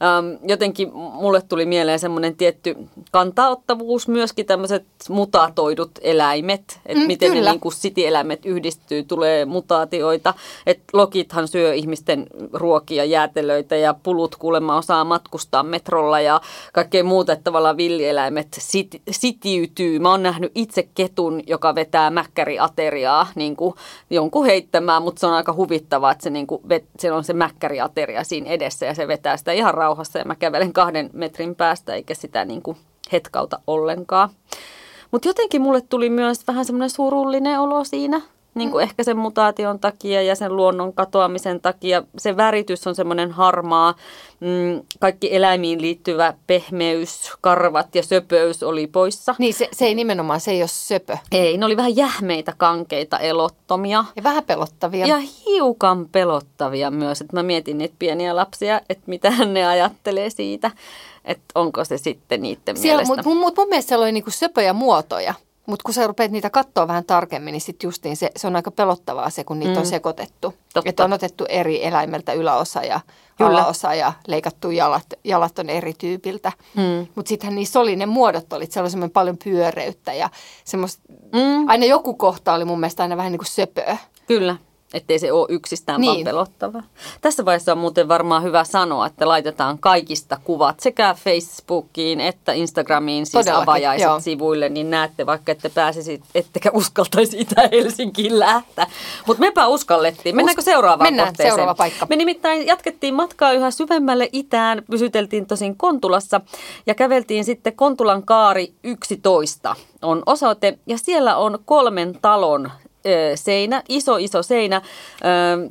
Ähm, 0.04 0.50
jotenkin 0.50 0.94
mulle 0.94 1.42
tuli 1.42 1.66
mieleen 1.66 2.00
semmoinen 2.00 2.36
tietty 2.36 2.76
kantaottavuus, 3.12 4.08
myöskin 4.08 4.46
tämmöiset 4.46 4.86
mutatoidut 5.10 5.92
eläimet, 6.02 6.80
että 6.86 7.00
Mm, 7.04 7.08
miten 7.08 7.32
kyllä. 7.32 7.46
ne 7.46 7.52
niin 7.52 7.60
kuin 7.60 7.74
sitieläimet 7.74 8.46
yhdistyy, 8.46 9.04
tulee 9.04 9.46
mutaatioita. 9.46 10.34
Että 10.66 10.84
lokithan 10.94 11.48
syö 11.48 11.74
ihmisten 11.74 12.28
ruokia, 12.54 13.06
jäätelöitä 13.58 13.76
ja 13.76 13.94
pulut 13.94 14.36
kuulemma 14.36 14.78
osaa 14.78 15.04
matkustaa 15.04 15.64
metrolla 15.64 16.20
ja 16.20 16.42
kaikkea 16.74 17.04
muuta, 17.04 17.34
että 17.34 17.44
tavallaan 17.44 17.78
villieläimet 17.78 18.48
sit, 18.58 19.02
sitiytyy. 19.12 20.00
Mä 20.00 20.10
oon 20.10 20.24
nähnyt 20.24 20.52
itse 20.56 20.88
ketun, 20.96 21.42
joka 21.48 21.76
vetää 21.76 22.10
mäkkäriateriaa 22.10 23.28
niin 23.36 23.56
kuin 23.56 23.76
jonkun 24.10 24.46
heittämään, 24.46 25.04
mutta 25.04 25.20
se 25.20 25.28
on 25.28 25.34
aika 25.34 25.54
huvittavaa, 25.54 26.12
että 26.12 26.24
se, 26.24 26.30
niin 26.30 26.48
kuin 26.48 26.62
vet, 26.70 26.86
se 27.00 27.12
on 27.12 27.24
se 27.24 27.34
mäkkäriateria 27.34 28.24
siinä 28.24 28.50
edessä 28.50 28.86
ja 28.86 28.96
se 28.96 29.08
vetää 29.08 29.38
sitä 29.38 29.52
ihan 29.52 29.74
rauhassa 29.74 30.20
ja 30.20 30.26
mä 30.26 30.36
kävelen 30.36 30.74
kahden 30.74 31.10
metrin 31.14 31.56
päästä 31.56 31.94
eikä 31.94 32.14
sitä 32.14 32.46
niin 32.46 32.62
kuin 32.62 32.78
hetkauta 33.12 33.60
ollenkaan. 33.68 34.30
Mutta 35.12 35.28
jotenkin 35.28 35.62
mulle 35.62 35.82
tuli 35.82 36.10
myös 36.10 36.48
vähän 36.48 36.66
semmoinen 36.66 36.90
surullinen 36.90 37.60
olo 37.60 37.84
siinä, 37.84 38.22
niin 38.58 38.72
kuin 38.72 38.84
ehkä 38.84 39.04
sen 39.04 39.18
mutaation 39.18 39.80
takia 39.80 40.22
ja 40.22 40.36
sen 40.36 40.56
luonnon 40.56 40.94
katoamisen 40.94 41.62
takia. 41.62 42.04
Se 42.18 42.38
väritys 42.38 42.88
on 42.88 42.96
semmoinen 42.96 43.32
harmaa, 43.32 43.96
mm, 44.40 44.82
kaikki 45.00 45.36
eläimiin 45.36 45.82
liittyvä 45.82 46.34
pehmeys, 46.48 47.32
karvat 47.42 47.96
ja 47.96 48.04
söpöys 48.04 48.64
oli 48.64 48.88
poissa. 48.88 49.36
Niin 49.40 49.54
se, 49.54 49.70
se 49.72 49.86
ei 49.86 49.96
nimenomaan, 49.96 50.40
se 50.40 50.52
ei 50.52 50.62
ole 50.62 50.68
söpö. 50.68 51.18
Ei, 51.32 51.58
ne 51.58 51.66
oli 51.66 51.78
vähän 51.78 51.96
jähmeitä, 51.96 52.54
kankeita, 52.58 53.20
elottomia. 53.20 54.06
Ja 54.16 54.24
vähän 54.24 54.44
pelottavia. 54.44 55.08
Ja 55.08 55.18
hiukan 55.46 56.10
pelottavia 56.12 56.92
myös, 56.92 57.22
että 57.22 57.36
mä 57.36 57.44
mietin 57.44 57.78
niitä 57.78 57.96
pieniä 58.00 58.36
lapsia, 58.36 58.82
että 58.90 59.04
mitä 59.06 59.32
ne 59.46 59.68
ajattelee 59.68 60.30
siitä, 60.30 60.72
että 61.26 61.44
onko 61.56 61.86
se 61.86 61.98
sitten 61.98 62.42
niiden 62.42 62.78
Siellä, 62.78 62.96
mielestä. 62.98 63.16
mutta 63.16 63.30
mun, 63.30 63.38
mut 63.38 63.58
mun 63.58 63.70
mielestä 63.70 63.90
siellä 63.90 64.04
oli 64.04 64.12
niinku 64.12 64.32
söpöjä 64.32 64.74
muotoja. 64.74 65.34
Mutta 65.68 65.84
kun 65.84 65.94
sä 65.94 66.08
rupeat 66.08 66.32
niitä 66.32 66.50
katsoa 66.50 66.88
vähän 66.88 67.06
tarkemmin, 67.06 67.52
niin 67.52 67.62
sitten 67.62 67.88
justiin 67.88 68.18
se, 68.18 68.32
se 68.36 68.48
on 68.48 68.56
aika 68.56 68.72
pelottavaa 68.72 69.30
se, 69.30 69.44
kun 69.44 69.60
niitä 69.60 69.74
mm. 69.74 69.80
on 69.80 69.86
sekoitettu. 69.86 70.54
Totta. 70.74 70.90
Että 70.90 71.04
on 71.04 71.14
otettu 71.14 71.46
eri 71.50 71.86
eläimeltä 71.86 72.34
yläosa 72.34 72.84
ja 72.84 73.00
Kyllä. 73.38 73.50
alaosa 73.52 73.94
ja 73.94 74.14
leikattu 74.28 74.72
jalat, 74.72 75.06
jalat 75.24 75.60
on 75.60 75.70
eri 75.70 75.94
tyypiltä. 75.94 76.52
Mm. 76.76 77.08
Mutta 77.16 77.30
sittenhän 77.30 77.56
niissä 77.56 77.80
oli 77.80 77.96
ne 77.96 78.06
muodot, 78.06 78.54
oli, 78.54 78.66
semmoinen 78.72 79.12
paljon 79.12 79.38
pyöreyttä 79.44 80.14
ja 80.14 80.30
semmoista, 80.64 81.04
Mm. 81.34 81.70
aina 81.70 81.86
joku 81.86 82.14
kohta 82.14 82.54
oli 82.54 82.66
mun 82.66 82.80
mielestä 82.80 83.04
aina 83.04 83.18
vähän 83.18 83.32
niin 83.32 83.40
kuin 83.40 83.48
söpöä. 83.48 83.98
Kyllä, 84.28 84.56
ettei 84.94 85.20
se 85.20 85.32
ole 85.32 85.48
yksistään 85.50 86.02
niin. 86.02 86.14
vaan 86.14 86.24
pelottava. 86.24 86.84
Tässä 87.22 87.46
vaiheessa 87.46 87.72
on 87.72 87.78
muuten 87.78 88.08
varmaan 88.08 88.44
hyvä 88.44 88.64
sanoa, 88.64 89.06
että 89.06 89.28
laitetaan 89.28 89.80
kaikista 89.80 90.40
kuvat 90.44 90.80
sekä 90.80 91.16
Facebookiin 91.24 92.22
että 92.22 92.54
Instagramiin, 92.54 93.26
siis 93.26 93.46
Todellakin, 93.46 93.64
avajaiset 93.64 94.06
joo. 94.06 94.20
sivuille, 94.20 94.70
niin 94.70 94.90
näette 94.90 95.26
vaikka, 95.26 95.52
että 95.52 95.70
pääsisi, 95.70 96.22
ettekä 96.36 96.72
uskaltaisi 96.74 97.40
Itä 97.40 97.70
Helsinkiin 97.72 98.40
lähteä. 98.40 98.88
Mutta 99.28 99.42
mepä 99.42 99.68
uskallettiin. 99.68 100.36
Mennäänkö 100.36 100.62
seuraavaan 100.62 101.08
Mennään, 101.08 101.28
kohteeseen? 101.30 101.52
seuraava 101.52 101.76
paikka. 101.76 102.06
Me 102.10 102.16
nimittäin 102.16 102.68
jatkettiin 102.68 103.14
matkaa 103.14 103.52
yhä 103.52 103.72
syvemmälle 103.72 104.30
itään, 104.32 104.82
pysyteltiin 104.92 105.46
tosin 105.46 105.78
Kontulassa 105.78 106.42
ja 106.86 106.96
käveltiin 106.96 107.46
sitten 107.46 107.76
Kontulan 107.76 108.24
kaari 108.24 108.74
11 108.84 109.76
on 110.02 110.24
osoite 110.26 110.80
ja 110.86 110.98
siellä 110.98 111.38
on 111.38 111.60
kolmen 111.66 112.18
talon 112.22 112.72
seinä, 113.36 113.84
iso 113.90 114.18
iso 114.18 114.44
seinä, 114.44 114.82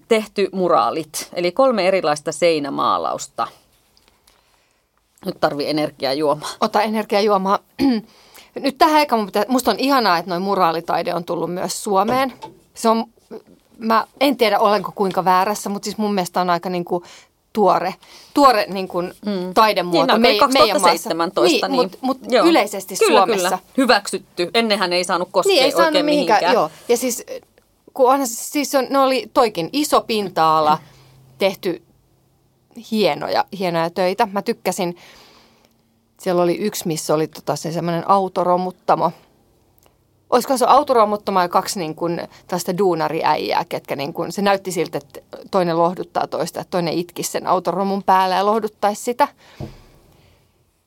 tehty 0.09 0.49
muraalit, 0.53 1.29
eli 1.33 1.53
kolme 1.53 1.89
erilaista 1.89 2.33
seinämaalausta. 2.33 3.47
Nyt 5.27 5.41
tarvii 5.41 5.71
energiajuomaa. 5.71 6.51
Ota 6.61 6.83
energiajuomaa. 6.83 7.59
Nyt 8.55 8.79
tähän 8.79 8.97
aikaan 8.97 9.21
mun 9.21 9.27
pitää, 9.27 9.45
musta 9.49 9.71
on 9.71 9.79
ihanaa, 9.79 10.19
että 10.19 10.31
noin 10.31 10.43
muraalitaide 10.43 11.15
on 11.15 11.25
tullut 11.25 11.55
myös 11.55 11.85
Suomeen. 11.85 12.33
Se 12.75 12.89
on, 12.89 13.05
mä 13.79 14.07
en 14.21 14.37
tiedä 14.37 14.59
olenko 14.59 14.93
kuinka 14.95 15.25
väärässä, 15.25 15.71
mutta 15.71 15.85
siis 15.85 15.99
mun 15.99 16.15
mielestä 16.15 16.41
on 16.41 16.51
aika 16.51 16.69
niin 16.69 16.85
kuin 16.85 17.05
tuore, 17.57 17.95
tuore 18.35 18.67
niin 18.69 18.89
kuin 18.89 19.15
mm. 19.27 19.55
taidemuoto 19.55 20.19
Niin, 20.19 20.39
no, 20.39 20.47
maassa. 20.47 20.47
2017. 20.47 21.69
Niin, 21.69 21.77
mutta 21.83 21.99
mut 22.01 22.19
yleisesti 22.45 22.95
kyllä, 22.99 23.21
Suomessa. 23.21 23.49
Kyllä, 23.49 23.59
hyväksytty. 23.77 24.51
Ennenhän 24.55 24.93
ei 24.93 25.05
saanut 25.05 25.29
koskea 25.33 25.53
Niin, 25.53 25.65
ei 25.65 25.71
saanut 25.71 25.87
oikein 25.87 26.05
mihinkään. 26.05 26.39
mihinkään. 26.41 26.55
Joo. 26.55 26.71
Ja 26.89 26.97
siis, 26.97 27.25
kun 27.95 28.11
onhan, 28.11 28.27
se- 28.27 28.35
siis 28.35 28.75
on, 28.75 28.87
ne 28.91 28.99
oli 28.99 29.31
toikin 29.35 29.71
iso 29.73 30.01
pinta-ala, 30.01 30.79
tehty 31.39 31.83
hienoja, 32.91 33.45
hienoja 33.59 33.91
töitä. 33.91 34.29
Mä 34.33 34.43
tykkäsin, 34.43 34.97
siellä 36.21 36.43
oli 36.43 36.57
yksi, 36.57 36.87
missä 36.87 37.15
oli 37.15 37.27
tota 37.27 37.57
se 37.57 37.73
semmoinen 37.73 38.11
autoromuttamo. 38.11 39.13
Olisiko 40.31 40.57
se 40.57 40.65
autoromuttamo 40.69 41.41
ja 41.41 41.49
kaksi 41.49 41.79
niin 41.79 41.95
kuin, 41.95 42.29
tästä 42.47 42.79
duunariäijää, 42.79 43.65
ketkä 43.69 43.97
niin 43.97 44.13
kuin, 44.13 44.33
se 44.33 44.43
näytti 44.43 44.73
siltä, 44.73 44.99
että 44.99 45.21
toinen 45.51 45.79
lohduttaa 45.79 46.27
toista, 46.27 46.61
että 46.61 46.71
toinen 46.71 46.95
itkisi 46.95 47.31
sen 47.31 47.47
autoromun 47.47 48.03
päällä 48.03 48.37
ja 48.37 48.47
lohduttaisi 48.47 49.05
sitä 49.05 49.29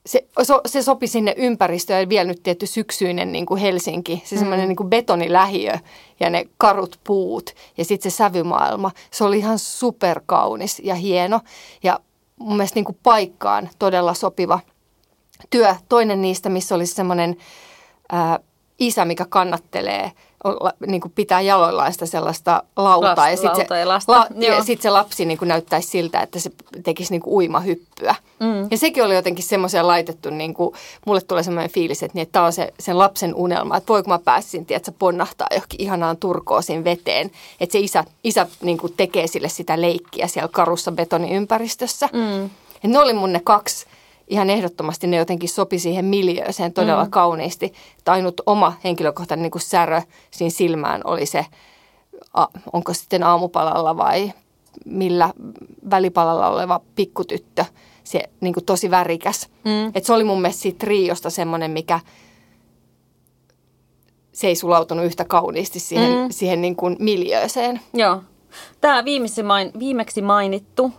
se, 0.06 0.24
so, 0.42 0.60
se 0.66 0.82
sopi 0.82 1.06
sinne 1.06 1.34
ympäristöön 1.36 2.00
ja 2.00 2.08
vielä 2.08 2.28
nyt 2.28 2.42
tietty 2.42 2.66
syksyinen 2.66 3.32
niin 3.32 3.46
kuin 3.46 3.60
Helsinki, 3.60 4.22
se 4.24 4.36
semmoinen 4.36 4.68
niin 4.68 4.76
kuin 4.76 4.90
betonilähiö 4.90 5.74
ja 6.20 6.30
ne 6.30 6.44
karut 6.56 7.00
puut 7.04 7.50
ja 7.78 7.84
sitten 7.84 8.10
se 8.10 8.16
sävymaailma. 8.16 8.90
Se 9.10 9.24
oli 9.24 9.38
ihan 9.38 9.58
superkaunis 9.58 10.80
ja 10.84 10.94
hieno 10.94 11.40
ja 11.82 12.00
mun 12.38 12.56
mielestä 12.56 12.76
niin 12.76 12.84
kuin 12.84 12.98
paikkaan 13.02 13.70
todella 13.78 14.14
sopiva 14.14 14.60
työ. 15.50 15.74
Toinen 15.88 16.22
niistä, 16.22 16.48
missä 16.48 16.74
oli 16.74 16.86
semmoinen 16.86 17.36
ää, 18.12 18.38
isä, 18.80 19.04
mikä 19.04 19.26
kannattelee, 19.28 20.12
olla, 20.44 20.72
niin 20.86 21.00
kuin 21.00 21.12
pitää 21.14 21.40
jaloillaan 21.40 21.92
sitä 21.92 22.06
sellaista 22.06 22.62
lautaa. 22.76 23.10
Lasta- 23.10 23.30
ja 23.30 23.36
sitten 23.36 23.66
se, 23.68 23.78
ja 23.78 23.88
lasta, 23.88 24.26
joo. 24.36 24.56
ja 24.56 24.62
sit 24.62 24.82
se 24.82 24.90
lapsi 24.90 25.24
niin 25.24 25.38
kuin 25.38 25.48
näyttäisi 25.48 25.88
siltä, 25.88 26.20
että 26.20 26.38
se 26.38 26.50
tekisi 26.82 27.12
niin 27.12 27.22
kuin 27.22 27.34
uimahyppyä. 27.34 28.14
Mm. 28.40 28.68
Ja 28.70 28.78
sekin 28.78 29.04
oli 29.04 29.14
jotenkin 29.14 29.44
semmoisia 29.44 29.86
laitettu, 29.86 30.30
niin 30.30 30.54
kuin, 30.54 30.74
mulle 31.06 31.20
tulee 31.20 31.42
semmoinen 31.42 31.70
fiilis, 31.70 32.02
että, 32.02 32.14
niin, 32.14 32.22
että 32.22 32.32
tämä 32.32 32.44
on 32.44 32.52
se, 32.52 32.74
sen 32.80 32.98
lapsen 32.98 33.34
unelma, 33.34 33.76
että 33.76 33.88
voiko 33.88 34.08
mä 34.08 34.18
pääsisin, 34.18 34.66
että 34.70 34.86
se 34.86 34.96
ponnahtaa 34.98 35.48
johonkin 35.50 35.80
ihanaan 35.82 36.16
turkoosiin 36.16 36.84
veteen. 36.84 37.30
Että 37.60 37.72
se 37.72 37.78
isä, 37.78 38.04
isä 38.24 38.46
niin 38.62 38.78
kuin 38.78 38.94
tekee 38.96 39.26
sille 39.26 39.48
sitä 39.48 39.80
leikkiä 39.80 40.26
siellä 40.26 40.48
karussa 40.48 40.92
betoniympäristössä. 40.92 42.08
Mm. 42.12 42.50
Ja 42.82 42.88
ne 42.88 42.98
oli 42.98 43.12
mun 43.12 43.32
ne 43.32 43.40
kaksi 43.44 43.86
ihan 44.30 44.50
ehdottomasti 44.50 45.06
ne 45.06 45.16
jotenkin 45.16 45.48
sopi 45.48 45.78
siihen 45.78 46.04
miljööseen 46.04 46.72
todella 46.72 47.04
mm. 47.04 47.10
kauniisti. 47.10 47.72
Että 47.98 48.12
ainut 48.12 48.40
oma 48.46 48.72
henkilökohtainen 48.84 49.42
niin 49.42 49.50
kuin 49.50 49.62
särö 49.62 50.02
siinä 50.30 50.50
silmään 50.50 51.00
oli 51.04 51.26
se, 51.26 51.46
a, 52.34 52.46
onko 52.72 52.94
sitten 52.94 53.22
aamupalalla 53.22 53.96
vai 53.96 54.32
millä 54.84 55.32
välipalalla 55.90 56.48
oleva 56.48 56.80
pikkutyttö. 56.94 57.64
Se 58.04 58.22
niin 58.40 58.54
kuin 58.54 58.64
tosi 58.64 58.90
värikäs. 58.90 59.48
Mm. 59.64 59.92
Et 59.94 60.04
se 60.04 60.12
oli 60.12 60.24
mun 60.24 60.40
mielestä 60.40 60.62
siitä 60.62 60.78
triosta 60.78 61.30
semmoinen, 61.30 61.70
mikä 61.70 62.00
se 64.32 64.46
ei 64.46 64.56
sulautunut 64.56 65.04
yhtä 65.04 65.24
kauniisti 65.24 65.80
siihen, 65.80 66.12
mm. 66.12 66.30
siihen 66.30 66.60
niin 66.60 66.76
kuin 66.76 66.96
miljööseen. 66.98 67.80
Joo. 67.94 68.22
Tämä 68.80 69.04
viimeksi, 69.04 69.42
main, 69.42 69.70
viimeksi 69.78 70.22
mainittu, 70.22 70.92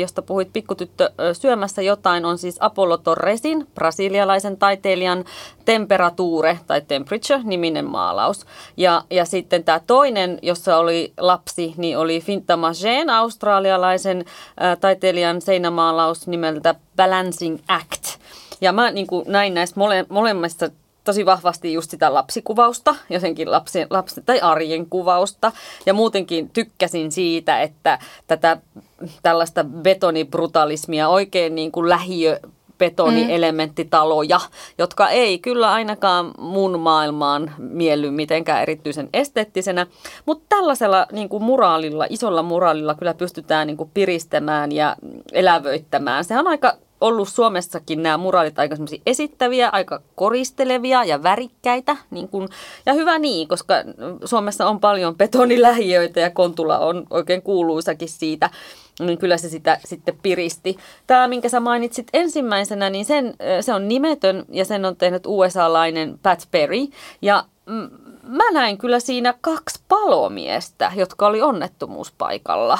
josta 0.00 0.22
puhuit 0.22 0.52
pikkutyttö 0.52 1.10
syömässä 1.32 1.82
jotain, 1.82 2.24
on 2.24 2.38
siis 2.38 2.56
Apollo 2.60 2.96
Torresin, 2.96 3.66
brasilialaisen 3.74 4.56
taiteilijan 4.56 5.24
Temperature 5.64 6.58
tai 6.66 6.80
Temperature-niminen 6.80 7.84
maalaus. 7.84 8.46
Ja, 8.76 9.04
ja 9.10 9.24
sitten 9.24 9.64
tämä 9.64 9.80
toinen, 9.86 10.38
jossa 10.42 10.76
oli 10.76 11.12
lapsi, 11.18 11.74
niin 11.76 11.98
oli 11.98 12.20
Finta 12.20 12.56
Magen, 12.56 13.10
australialaisen 13.10 14.24
taiteilijan 14.80 15.40
seinämaalaus 15.40 16.26
nimeltä 16.26 16.74
Balancing 16.96 17.58
Act. 17.68 18.20
Ja 18.60 18.72
mä 18.72 18.90
niin 18.90 19.06
kuin 19.06 19.24
näin 19.28 19.54
näissä 19.54 19.74
mole, 19.78 20.06
molemmissa 20.08 20.68
tosi 21.04 21.26
vahvasti 21.26 21.72
just 21.72 21.90
sitä 21.90 22.14
lapsikuvausta, 22.14 22.94
jotenkin 23.10 23.50
lapsi, 23.50 23.86
lapsi, 23.90 24.22
tai 24.26 24.40
arjen 24.40 24.86
kuvausta. 24.86 25.52
Ja 25.86 25.94
muutenkin 25.94 26.50
tykkäsin 26.50 27.12
siitä, 27.12 27.60
että 27.60 27.98
tätä 28.26 28.56
tällaista 29.22 29.64
betonibrutalismia, 29.64 31.08
oikein 31.08 31.54
niin 31.54 31.72
kuin 31.72 31.88
lähiö 31.88 32.40
betonielementtitaloja, 32.78 34.40
jotka 34.78 35.08
ei 35.08 35.38
kyllä 35.38 35.72
ainakaan 35.72 36.32
mun 36.38 36.80
maailmaan 36.80 37.52
mielly 37.58 38.10
mitenkään 38.10 38.62
erityisen 38.62 39.08
esteettisenä, 39.12 39.86
mutta 40.26 40.44
tällaisella 40.48 41.06
niin 41.12 41.28
kuin 41.28 41.42
muraalilla, 41.42 42.06
isolla 42.08 42.42
muraalilla 42.42 42.94
kyllä 42.94 43.14
pystytään 43.14 43.66
niin 43.66 43.76
kuin 43.76 43.90
piristämään 43.94 44.72
ja 44.72 44.96
elävöittämään. 45.32 46.24
Se 46.24 46.38
on 46.38 46.46
aika 46.46 46.76
ollut 47.00 47.28
Suomessakin 47.28 48.02
nämä 48.02 48.16
muraalit 48.16 48.58
aika 48.58 48.76
esittäviä, 49.06 49.68
aika 49.68 50.02
koristelevia 50.14 51.04
ja 51.04 51.22
värikkäitä. 51.22 51.96
Niin 52.10 52.28
kun, 52.28 52.48
ja 52.86 52.92
hyvä 52.92 53.18
niin, 53.18 53.48
koska 53.48 53.74
Suomessa 54.24 54.68
on 54.68 54.80
paljon 54.80 55.16
betonilähiöitä 55.16 56.20
ja 56.20 56.30
Kontula 56.30 56.78
on 56.78 57.06
oikein 57.10 57.42
kuuluisakin 57.42 58.08
siitä. 58.08 58.50
niin 59.00 59.18
kyllä 59.18 59.36
se 59.36 59.48
sitä 59.48 59.78
sitten 59.84 60.18
piristi. 60.22 60.76
Tämä, 61.06 61.28
minkä 61.28 61.48
sä 61.48 61.60
mainitsit 61.60 62.06
ensimmäisenä, 62.12 62.90
niin 62.90 63.04
sen, 63.04 63.34
se 63.60 63.74
on 63.74 63.88
nimetön 63.88 64.44
ja 64.48 64.64
sen 64.64 64.84
on 64.84 64.96
tehnyt 64.96 65.22
USA-lainen 65.26 66.18
Pat 66.22 66.48
Perry. 66.50 66.86
Ja 67.22 67.44
mä 68.22 68.50
näin 68.52 68.78
kyllä 68.78 69.00
siinä 69.00 69.34
kaksi 69.40 69.80
palomiestä, 69.88 70.92
jotka 70.96 71.26
oli 71.26 71.42
onnettomuuspaikalla. 71.42 72.78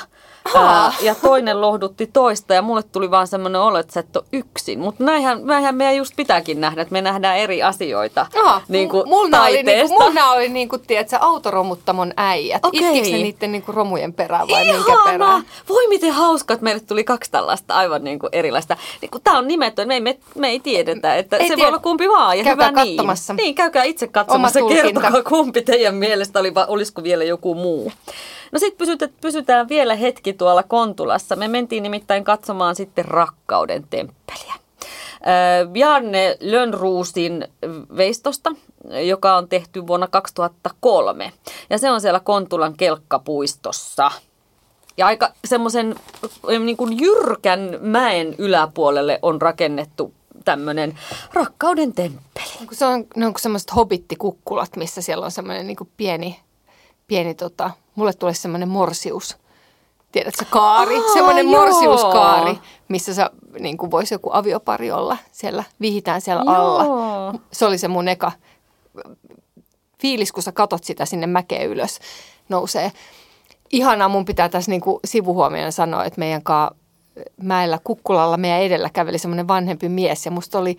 Ää, 0.54 0.92
ja 1.00 1.14
toinen 1.14 1.60
lohdutti 1.60 2.06
toista 2.12 2.54
ja 2.54 2.62
mulle 2.62 2.82
tuli 2.82 3.10
vaan 3.10 3.26
semmoinen 3.26 3.60
olo, 3.60 3.78
että 3.78 3.92
sä 3.92 4.00
et 4.00 4.16
ole 4.16 4.24
yksin. 4.32 4.78
Mutta 4.80 5.04
näinhän, 5.04 5.46
näinhän 5.46 5.74
meidän 5.74 5.96
just 5.96 6.12
pitääkin 6.16 6.60
nähdä, 6.60 6.82
että 6.82 6.92
me 6.92 7.00
nähdään 7.00 7.38
eri 7.38 7.62
asioita 7.62 8.26
Aha, 8.44 8.62
niin 8.68 8.88
kuin 8.88 9.08
mulla 9.08 9.22
oli, 9.22 9.30
taiteesta. 9.30 9.94
niinku, 9.96 10.02
mulla 10.04 10.30
oli 10.30 10.48
niinku, 10.48 10.78
tiedätkö, 10.78 11.16
autoromuttamon 11.20 12.12
äijät. 12.16 12.64
Okei. 12.64 12.80
Itkikö 12.98 13.16
ne 13.16 13.22
niiden 13.22 13.52
niinku 13.52 13.72
romujen 13.72 14.12
perään 14.12 14.48
vai 14.48 14.64
minkä 14.64 14.92
Ihana! 14.92 15.04
perään? 15.04 15.42
Voi 15.68 15.88
miten 15.88 16.12
hauska, 16.12 16.54
että 16.54 16.64
meille 16.64 16.80
tuli 16.80 17.04
kaksi 17.04 17.30
tällaista 17.30 17.74
aivan 17.74 18.04
niin 18.04 18.18
kuin 18.18 18.30
erilaista. 18.32 18.76
Niin 19.02 19.10
kuin, 19.10 19.22
tämä 19.22 19.38
on 19.38 19.48
nimetön, 19.48 19.88
me 19.88 19.94
ei, 19.94 20.00
me, 20.00 20.18
me 20.34 20.48
ei 20.48 20.60
tiedetä, 20.60 21.16
että 21.16 21.36
Ei 21.36 21.48
se 21.48 21.54
tiedä. 21.54 21.62
voi 21.62 21.68
olla 21.68 21.82
kumpi 21.82 22.08
vaan. 22.08 22.38
Ja 22.38 22.44
Käykää 22.44 22.68
hyvä 22.70 22.84
katsomassa. 22.84 23.32
Niin. 23.32 23.42
niin, 23.44 23.54
käykää 23.54 23.84
itse 23.84 24.08
katsomassa, 24.08 24.60
kertokaa 24.68 25.22
kumpi 25.30 25.62
teidän 25.62 25.94
mielestä 25.94 26.40
oli, 26.40 26.54
vai 26.54 26.64
olisiko 26.68 27.02
vielä 27.02 27.24
joku 27.24 27.54
muu. 27.54 27.92
No 28.52 28.58
sitten 28.58 29.12
pysytään, 29.20 29.68
vielä 29.68 29.94
hetki 29.94 30.32
tuolla 30.32 30.62
Kontulassa. 30.62 31.36
Me 31.36 31.48
mentiin 31.48 31.82
nimittäin 31.82 32.24
katsomaan 32.24 32.76
sitten 32.76 33.04
rakkauden 33.04 33.84
temppeliä. 33.90 34.54
Bjarne 35.72 36.36
Lönnruusin 36.40 37.48
veistosta, 37.96 38.50
joka 39.06 39.36
on 39.36 39.48
tehty 39.48 39.86
vuonna 39.86 40.06
2003. 40.06 41.32
Ja 41.70 41.78
se 41.78 41.90
on 41.90 42.00
siellä 42.00 42.20
Kontulan 42.20 42.74
kelkkapuistossa. 42.76 44.10
Ja 44.96 45.06
aika 45.06 45.32
semmoisen 45.44 45.94
niin 46.64 46.76
kuin 46.76 47.00
jyrkän 47.00 47.78
mäen 47.80 48.34
yläpuolelle 48.38 49.18
on 49.22 49.42
rakennettu 49.42 50.14
tämmöinen 50.50 50.98
rakkauden 51.32 51.92
temppeli. 51.92 52.68
Se 52.72 52.86
on, 52.86 53.04
ne 53.16 53.26
on 53.26 53.34
semmoiset 53.38 53.76
hobittikukkulat, 53.76 54.76
missä 54.76 55.02
siellä 55.02 55.24
on 55.24 55.30
semmoinen 55.30 55.66
niinku 55.66 55.88
pieni, 55.96 56.40
pieni 57.06 57.34
tota, 57.34 57.70
mulle 57.94 58.12
tulee 58.12 58.34
semmoinen 58.34 58.68
morsius. 58.68 59.36
Tiedätkö, 60.12 60.44
kaari, 60.50 60.96
Aa, 60.96 61.12
semmoinen 61.12 61.50
joo. 61.50 61.60
morsiuskaari, 61.60 62.58
missä 62.88 63.14
sä, 63.14 63.30
niin 63.58 63.76
kuin 63.76 63.90
voisi 63.90 64.14
joku 64.14 64.30
aviopari 64.32 64.90
olla 64.92 65.16
siellä, 65.32 65.64
vihitään 65.80 66.20
siellä 66.20 66.42
Joo. 66.46 66.54
alla. 66.54 67.38
Se 67.52 67.66
oli 67.66 67.78
se 67.78 67.88
mun 67.88 68.08
eka 68.08 68.32
fiilis, 70.02 70.32
kun 70.32 70.42
sä 70.42 70.52
katot 70.52 70.84
sitä 70.84 71.04
sinne 71.04 71.26
mäkeä 71.26 71.64
ylös 71.64 71.98
nousee. 72.48 72.92
Ihanaa, 73.70 74.08
mun 74.08 74.24
pitää 74.24 74.48
tässä 74.48 74.70
niin 74.70 74.80
kuin 74.80 75.00
sivuhuomioon 75.04 75.72
sanoa, 75.72 76.04
että 76.04 76.18
meidän 76.18 76.42
kaa 76.42 76.70
mäellä 77.42 77.78
Kukkulalla 77.84 78.36
meidän 78.36 78.60
edellä 78.60 78.90
käveli 78.92 79.18
semmoinen 79.18 79.48
vanhempi 79.48 79.88
mies 79.88 80.24
ja 80.24 80.30
musta 80.30 80.58
oli 80.58 80.76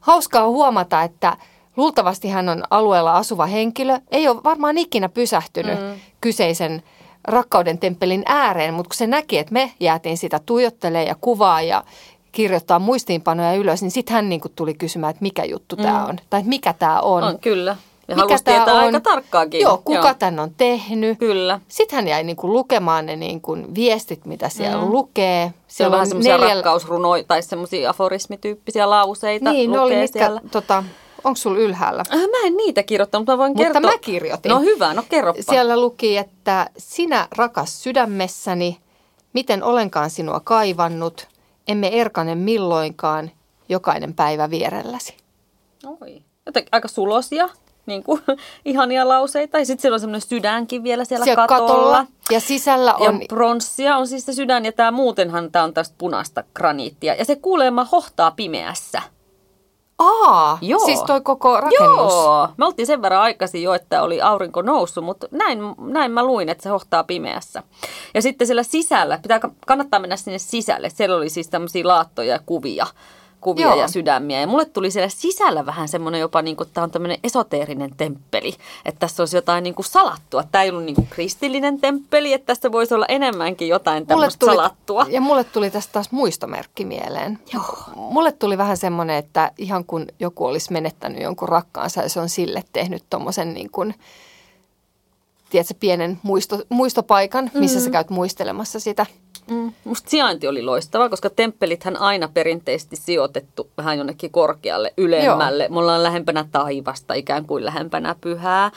hauskaa 0.00 0.48
huomata, 0.48 1.02
että 1.02 1.36
luultavasti 1.76 2.28
hän 2.28 2.48
on 2.48 2.62
alueella 2.70 3.16
asuva 3.16 3.46
henkilö. 3.46 3.98
Ei 4.10 4.28
ole 4.28 4.44
varmaan 4.44 4.78
ikinä 4.78 5.08
pysähtynyt 5.08 5.80
mm. 5.80 6.00
kyseisen 6.20 6.82
rakkauden 7.24 7.78
temppelin 7.78 8.22
ääreen, 8.26 8.74
mutta 8.74 8.88
kun 8.88 8.96
se 8.96 9.06
näki, 9.06 9.38
että 9.38 9.52
me 9.52 9.72
jäätiin 9.80 10.18
sitä 10.18 10.40
tuijottelee 10.46 11.04
ja 11.04 11.16
kuvaa 11.20 11.62
ja 11.62 11.84
kirjoittaa 12.32 12.78
muistiinpanoja 12.78 13.54
ylös, 13.54 13.82
niin 13.82 13.90
sitten 13.90 14.14
hän 14.14 14.28
niinku 14.28 14.48
tuli 14.48 14.74
kysymään, 14.74 15.10
että 15.10 15.22
mikä 15.22 15.44
juttu 15.44 15.76
mm. 15.76 15.82
tämä 15.82 16.06
on. 16.06 16.16
Tai 16.30 16.40
että 16.40 16.48
mikä 16.48 16.72
tämä 16.72 17.00
on. 17.00 17.24
On, 17.24 17.38
kyllä. 17.38 17.76
Ja 18.08 18.14
mikä 18.16 18.26
halusi 18.26 18.44
tää 18.44 18.54
tietää 18.54 18.74
on. 18.74 18.80
aika 18.80 19.00
tarkkaakin. 19.00 19.60
Joo, 19.60 19.82
kuka 19.84 20.14
tämän 20.14 20.38
on 20.40 20.50
tehnyt. 20.56 21.18
Kyllä. 21.18 21.60
Sitten 21.68 21.96
hän 21.96 22.08
jäi 22.08 22.24
niinku 22.24 22.52
lukemaan 22.52 23.06
ne 23.06 23.16
niinku 23.16 23.56
viestit, 23.74 24.24
mitä 24.26 24.48
siellä 24.48 24.84
mm. 24.84 24.90
lukee. 24.92 25.54
Se 25.68 25.86
on 25.86 25.92
vähän 25.92 26.06
semmoisia 26.06 26.38
neljä... 26.38 26.54
rakkausrunoja 26.54 27.24
tai 27.24 27.42
semmoisia 27.42 27.90
aforismityyppisiä 27.90 28.90
lauseita 28.90 29.52
Niin, 29.52 29.70
lukee 29.70 29.82
oli 29.82 29.96
mitkä, 29.96 30.18
siellä. 30.18 30.40
tota, 30.50 30.84
onko 31.24 31.36
sulla 31.36 31.58
ylhäällä? 31.58 32.02
Äh, 32.14 32.18
Mä 32.20 32.46
en 32.46 32.56
niitä 32.56 32.82
kirjoittanut, 32.82 33.22
mutta 33.22 33.32
mä 33.32 33.38
voin 33.38 33.50
Mutta 33.50 33.62
kertoa. 33.62 33.80
mä 33.90 33.98
kirjoitin. 33.98 34.50
No 34.50 34.60
hyvä, 34.60 34.94
no 34.94 35.02
kerropa. 35.08 35.42
Siellä 35.42 35.80
luki, 35.80 36.16
että 36.16 36.70
sinä 36.78 37.28
rakas 37.36 37.82
sydämessäni, 37.82 38.78
miten 39.32 39.62
olenkaan 39.62 40.10
sinua 40.10 40.40
kaivannut, 40.40 41.28
emme 41.68 42.00
erkane 42.00 42.34
milloinkaan, 42.34 43.30
jokainen 43.68 44.14
päivä 44.14 44.50
vierelläsi. 44.50 45.16
Oi. 46.00 46.22
Jotenkin 46.46 46.68
aika 46.72 46.88
sulosia, 46.88 47.48
niin 47.88 48.02
kuin, 48.02 48.22
ihania 48.64 49.08
lauseita. 49.08 49.58
Ja 49.58 49.66
sitten 49.66 49.82
siellä 49.82 49.94
on 49.94 50.00
semmoinen 50.00 50.28
sydänkin 50.28 50.82
vielä 50.82 51.04
siellä, 51.04 51.24
Siellä 51.24 51.46
katolla. 51.46 51.72
katolla 51.72 52.06
ja 52.30 52.40
sisällä 52.40 52.94
Ja 53.00 53.08
on, 53.10 53.20
pronssia 53.28 53.96
on 53.96 54.06
siis 54.08 54.26
se 54.26 54.32
sydän 54.32 54.64
ja 54.64 54.72
tämä 54.72 54.90
muutenhan 54.90 55.52
tämä 55.52 55.64
on 55.64 55.74
tästä 55.74 55.94
punaista 55.98 56.44
graniittia. 56.54 57.14
Ja 57.14 57.24
se 57.24 57.36
kuulemma 57.36 57.84
hohtaa 57.92 58.30
pimeässä. 58.30 59.02
aa, 59.98 60.58
Joo. 60.60 60.84
siis 60.84 61.02
toi 61.02 61.20
koko 61.20 61.60
rakennus. 61.60 62.12
Joo, 62.12 62.48
me 62.56 62.64
oltiin 62.66 62.86
sen 62.86 63.02
verran 63.02 63.20
aikaisin 63.22 63.62
jo, 63.62 63.74
että 63.74 64.02
oli 64.02 64.20
aurinko 64.22 64.62
noussut, 64.62 65.04
mutta 65.04 65.26
näin, 65.30 65.58
näin 65.78 66.10
mä 66.12 66.22
luin, 66.24 66.48
että 66.48 66.62
se 66.62 66.68
hohtaa 66.68 67.04
pimeässä. 67.04 67.62
Ja 68.14 68.22
sitten 68.22 68.46
siellä 68.46 68.62
sisällä, 68.62 69.18
pitää, 69.22 69.40
kannattaa 69.66 70.00
mennä 70.00 70.16
sinne 70.16 70.38
sisälle, 70.38 70.90
siellä 70.90 71.16
oli 71.16 71.28
siis 71.30 71.48
tämmöisiä 71.48 71.86
laattoja 71.88 72.32
ja 72.32 72.40
kuvia, 72.46 72.86
kuvia 73.40 73.66
Joo. 73.66 73.80
ja 73.80 73.88
sydämiä. 73.88 74.40
Ja 74.40 74.46
mulle 74.46 74.64
tuli 74.64 74.90
siellä 74.90 75.08
sisällä 75.08 75.66
vähän 75.66 75.88
semmoinen 75.88 76.20
jopa, 76.20 76.42
niin 76.42 76.56
kuin, 76.56 76.66
että 76.66 76.74
tämä 76.74 76.84
on 76.84 76.90
tämmöinen 76.90 77.18
esoteerinen 77.24 77.90
temppeli, 77.96 78.54
että 78.84 78.98
tässä 78.98 79.22
olisi 79.22 79.36
jotain 79.36 79.64
niin 79.64 79.74
kuin 79.74 79.86
salattua. 79.86 80.42
Tämä 80.42 80.64
ei 80.64 80.70
ollut 80.70 80.84
niin 80.84 80.94
kuin 80.94 81.06
kristillinen 81.10 81.80
temppeli, 81.80 82.32
että 82.32 82.46
tässä 82.46 82.72
voisi 82.72 82.94
olla 82.94 83.06
enemmänkin 83.08 83.68
jotain 83.68 84.06
tämmöistä 84.06 84.46
salattua. 84.46 85.06
Ja 85.08 85.20
mulle 85.20 85.44
tuli 85.44 85.70
tästä 85.70 85.92
taas 85.92 86.12
muistomerkki 86.12 86.84
mieleen. 86.84 87.38
Joo. 87.54 87.78
Mulle 87.96 88.32
tuli 88.32 88.58
vähän 88.58 88.76
semmoinen, 88.76 89.16
että 89.16 89.52
ihan 89.58 89.84
kun 89.84 90.06
joku 90.20 90.44
olisi 90.44 90.72
menettänyt 90.72 91.22
jonkun 91.22 91.48
rakkaansa 91.48 92.02
ja 92.02 92.08
se 92.08 92.20
on 92.20 92.28
sille 92.28 92.64
tehnyt 92.72 93.04
tommosen 93.10 93.54
niin 93.54 93.70
kuin, 93.70 93.94
tiedätkö, 95.50 95.74
pienen 95.80 96.18
muisto, 96.22 96.62
muistopaikan, 96.68 97.50
missä 97.54 97.78
mm. 97.78 97.84
sä 97.84 97.90
käyt 97.90 98.10
muistelemassa 98.10 98.80
sitä. 98.80 99.06
Mm. 99.50 99.72
Musta 99.84 100.10
sijainti 100.10 100.48
oli 100.48 100.62
loistava, 100.62 101.08
koska 101.08 101.30
temppelithän 101.30 101.96
aina 101.96 102.28
perinteisesti 102.34 102.96
sijoitettu 102.96 103.70
vähän 103.76 103.98
jonnekin 103.98 104.30
korkealle, 104.30 104.94
ylemmälle. 104.96 105.64
Joo. 105.64 105.72
Me 105.72 105.78
ollaan 105.78 106.02
lähempänä 106.02 106.44
taivasta, 106.52 107.14
ikään 107.14 107.46
kuin 107.46 107.64
lähempänä 107.64 108.16
pyhää. 108.20 108.70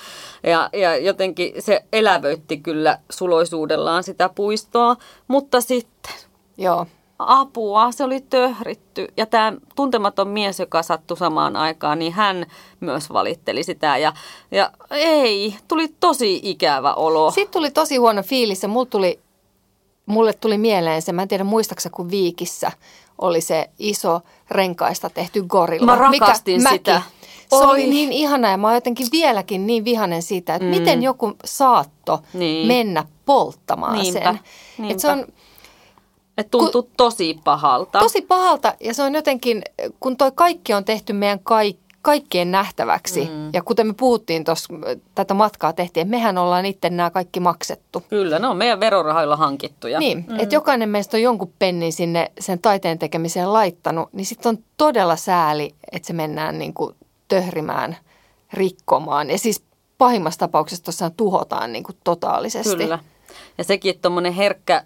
Ja, 0.44 0.70
ja 0.74 0.98
jotenkin 0.98 1.54
se 1.60 1.84
elävöitti 1.94 2.58
kyllä 2.58 3.00
suloisuudellaan 3.10 4.04
sitä 4.04 4.30
puistoa. 4.30 4.96
Mutta 5.28 5.62
sitten 5.62 6.14
Joo. 6.58 6.86
apua, 7.20 7.92
se 7.92 8.04
oli 8.04 8.22
töhritty. 8.30 9.08
Ja 9.18 9.26
tämä 9.26 9.54
tuntematon 9.76 10.28
mies, 10.28 10.60
joka 10.60 10.84
sattui 10.84 11.18
samaan 11.18 11.56
aikaan, 11.56 12.00
niin 12.00 12.14
hän 12.14 12.46
myös 12.80 13.10
valitteli 13.10 13.64
sitä. 13.64 13.98
Ja, 13.98 14.14
ja 14.52 14.72
ei, 14.92 15.56
tuli 15.68 15.88
tosi 16.00 16.40
ikävä 16.44 16.94
olo. 16.94 17.32
Sitten 17.32 17.54
tuli 17.54 17.72
tosi 17.72 17.98
huono 17.98 18.24
fiilis 18.24 18.64
ja 18.64 18.70
mulle 18.70 18.88
tuli, 18.88 19.20
mulle 20.12 20.34
tuli 20.34 20.58
mieleen 20.58 21.02
se, 21.02 21.12
mä 21.12 21.22
en 21.22 21.28
tiedä 21.28 21.44
muistaksa, 21.44 21.90
kun 21.90 22.12
Viikissä 22.12 22.72
oli 23.18 23.42
se 23.42 23.70
iso 23.80 24.22
renkaista 24.52 25.10
tehty 25.10 25.44
gorilla. 25.44 25.86
Mä 25.86 25.96
rakastin 25.96 26.58
Mikä, 26.58 26.70
sitä. 26.72 26.94
Mäkin. 26.94 27.12
Se 27.50 27.56
oli. 27.56 27.66
Oli. 27.72 27.88
niin 27.88 28.12
ihana 28.12 28.50
ja 28.52 28.58
mä 28.58 28.68
oon 28.68 28.76
jotenkin 28.76 29.08
vieläkin 29.12 29.68
niin 29.68 29.86
vihanen 29.86 30.22
siitä, 30.24 30.56
että 30.56 30.66
mm. 30.66 30.70
miten 30.70 31.04
joku 31.04 31.34
saatto 31.46 32.20
Niin. 32.34 32.68
mennä 32.68 33.06
polttamaan 33.26 33.94
Niinpä, 33.94 34.20
sen. 34.24 34.40
niinpä. 34.78 34.94
Et 34.94 35.00
se 35.00 35.08
on 35.08 35.26
Et 36.38 36.52
tuntui 36.52 36.84
tosi 36.98 37.40
pahalta. 37.44 38.00
tosi 38.00 38.22
pahalta 38.22 38.74
ja 38.80 38.94
se 38.94 39.04
on 39.04 39.14
jotenkin, 39.16 39.62
kun 40.00 40.18
toi 40.18 40.32
kaikki 40.36 40.74
on 40.74 40.86
tehty 40.86 41.14
meidän 41.14 41.40
kaikki 41.44 41.81
kaikkien 42.02 42.52
nähtäväksi. 42.52 43.26
Mm. 43.26 43.50
Ja 43.54 43.64
kuten 43.64 43.88
me 43.88 43.94
puhuttiin 43.94 44.44
tuossa, 44.44 44.74
tätä 45.16 45.34
matkaa 45.34 45.74
tehtiin, 45.74 46.02
että 46.02 46.12
mehän 46.12 46.38
ollaan 46.38 46.66
itse 46.66 46.90
nämä 46.90 47.10
kaikki 47.10 47.40
maksettu. 47.40 48.04
Kyllä, 48.10 48.40
ne 48.40 48.48
on 48.48 48.58
meidän 48.58 48.80
verorahoilla 48.80 49.36
hankittuja. 49.36 50.00
Niin, 50.00 50.26
mm. 50.28 50.40
että 50.40 50.56
jokainen 50.56 50.90
meistä 50.90 51.18
on 51.18 51.22
jonkun 51.22 51.54
pennin 51.60 51.94
sinne 51.94 52.32
sen 52.40 52.60
taiteen 52.60 53.00
tekemiseen 53.00 53.54
laittanut, 53.54 54.14
niin 54.14 54.26
sitten 54.26 54.50
on 54.50 54.58
todella 54.78 55.16
sääli, 55.16 55.76
että 55.92 56.08
se 56.08 56.14
mennään 56.14 56.60
niin 56.60 56.74
kuin 56.74 56.96
töhrimään, 57.28 57.98
rikkomaan. 58.54 59.30
Ja 59.30 59.38
siis 59.38 59.64
pahimmassa 59.98 60.40
tapauksessa 60.40 60.84
tuossa 60.84 61.10
tuhotaan 61.10 61.74
niin 61.74 61.84
kuin 61.84 61.98
totaalisesti. 62.04 62.76
Kyllä. 62.76 63.00
Ja 63.58 63.64
sekin, 63.64 63.90
että 63.90 64.02
tuommoinen 64.02 64.34
herkkä 64.34 64.84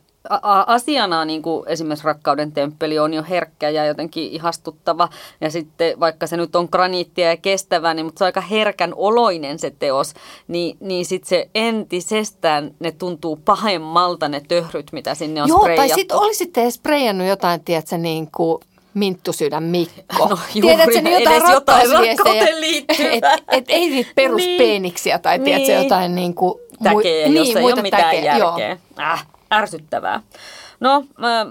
asiana, 0.68 1.26
niin 1.26 1.42
kuin 1.42 1.64
esimerkiksi 1.68 2.06
Rakkauden 2.06 2.52
temppeli 2.52 3.00
on 3.00 3.14
jo 3.14 3.24
herkkä 3.30 3.70
ja 3.70 3.86
jotenkin 3.86 4.32
ihastuttava. 4.32 5.10
Ja 5.42 5.52
sitten 5.52 6.00
vaikka 6.00 6.28
se 6.28 6.38
nyt 6.38 6.56
on 6.56 6.68
graniittia 6.72 7.30
ja 7.30 7.38
kestävä, 7.38 7.94
niin, 7.94 8.06
mutta 8.06 8.20
se 8.20 8.24
on 8.24 8.28
aika 8.28 8.42
herkän 8.42 8.94
oloinen 8.96 9.60
se 9.60 9.74
teos, 9.80 10.14
niin, 10.48 10.78
niin 10.80 11.06
sitten 11.06 11.30
se 11.30 11.50
entisestään, 11.56 12.72
ne 12.80 12.92
tuntuu 12.92 13.36
pahemmalta 13.36 14.30
ne 14.30 14.42
töhryt, 14.48 14.92
mitä 14.92 15.16
sinne 15.16 15.42
on 15.44 15.50
Joo, 15.50 15.60
tai 15.60 15.74
spreijattu. 15.74 15.96
sitten 15.96 16.18
olisitte 16.18 16.72
sprayannut 16.72 17.28
jotain, 17.28 17.64
tiedätkö, 17.64 17.98
niin 17.98 18.30
kuin 18.32 18.62
Minttusydän 18.94 19.64
Mikko. 19.64 20.28
No 20.30 20.38
juuri, 20.56 20.76
Tiedätkö, 20.76 21.02
niin 21.02 21.14
jotain 21.20 21.42
edes 21.42 21.50
jotain 21.50 21.90
rakkauteen 21.92 22.62
liittyvää. 22.62 23.34
Et, 23.34 23.44
et, 23.52 23.66
ei 23.68 23.90
niitä 23.90 24.12
peruspeeniksiä 24.22 25.20
tai 25.20 25.40
tiedätkö, 25.40 25.72
Niin. 25.72 25.84
jotain 25.84 26.16
niin 26.16 26.34
kuin, 26.34 26.60
täkeä, 26.84 27.28
niin, 27.28 27.36
jos 27.36 27.56
ei 27.56 27.64
ole 27.64 27.82
mitään 27.82 28.04
täkeä, 28.04 28.38
joo. 28.38 28.58
järkeä. 28.58 28.78
Äh, 29.00 29.26
ärsyttävää. 29.54 30.22
No, 30.80 31.06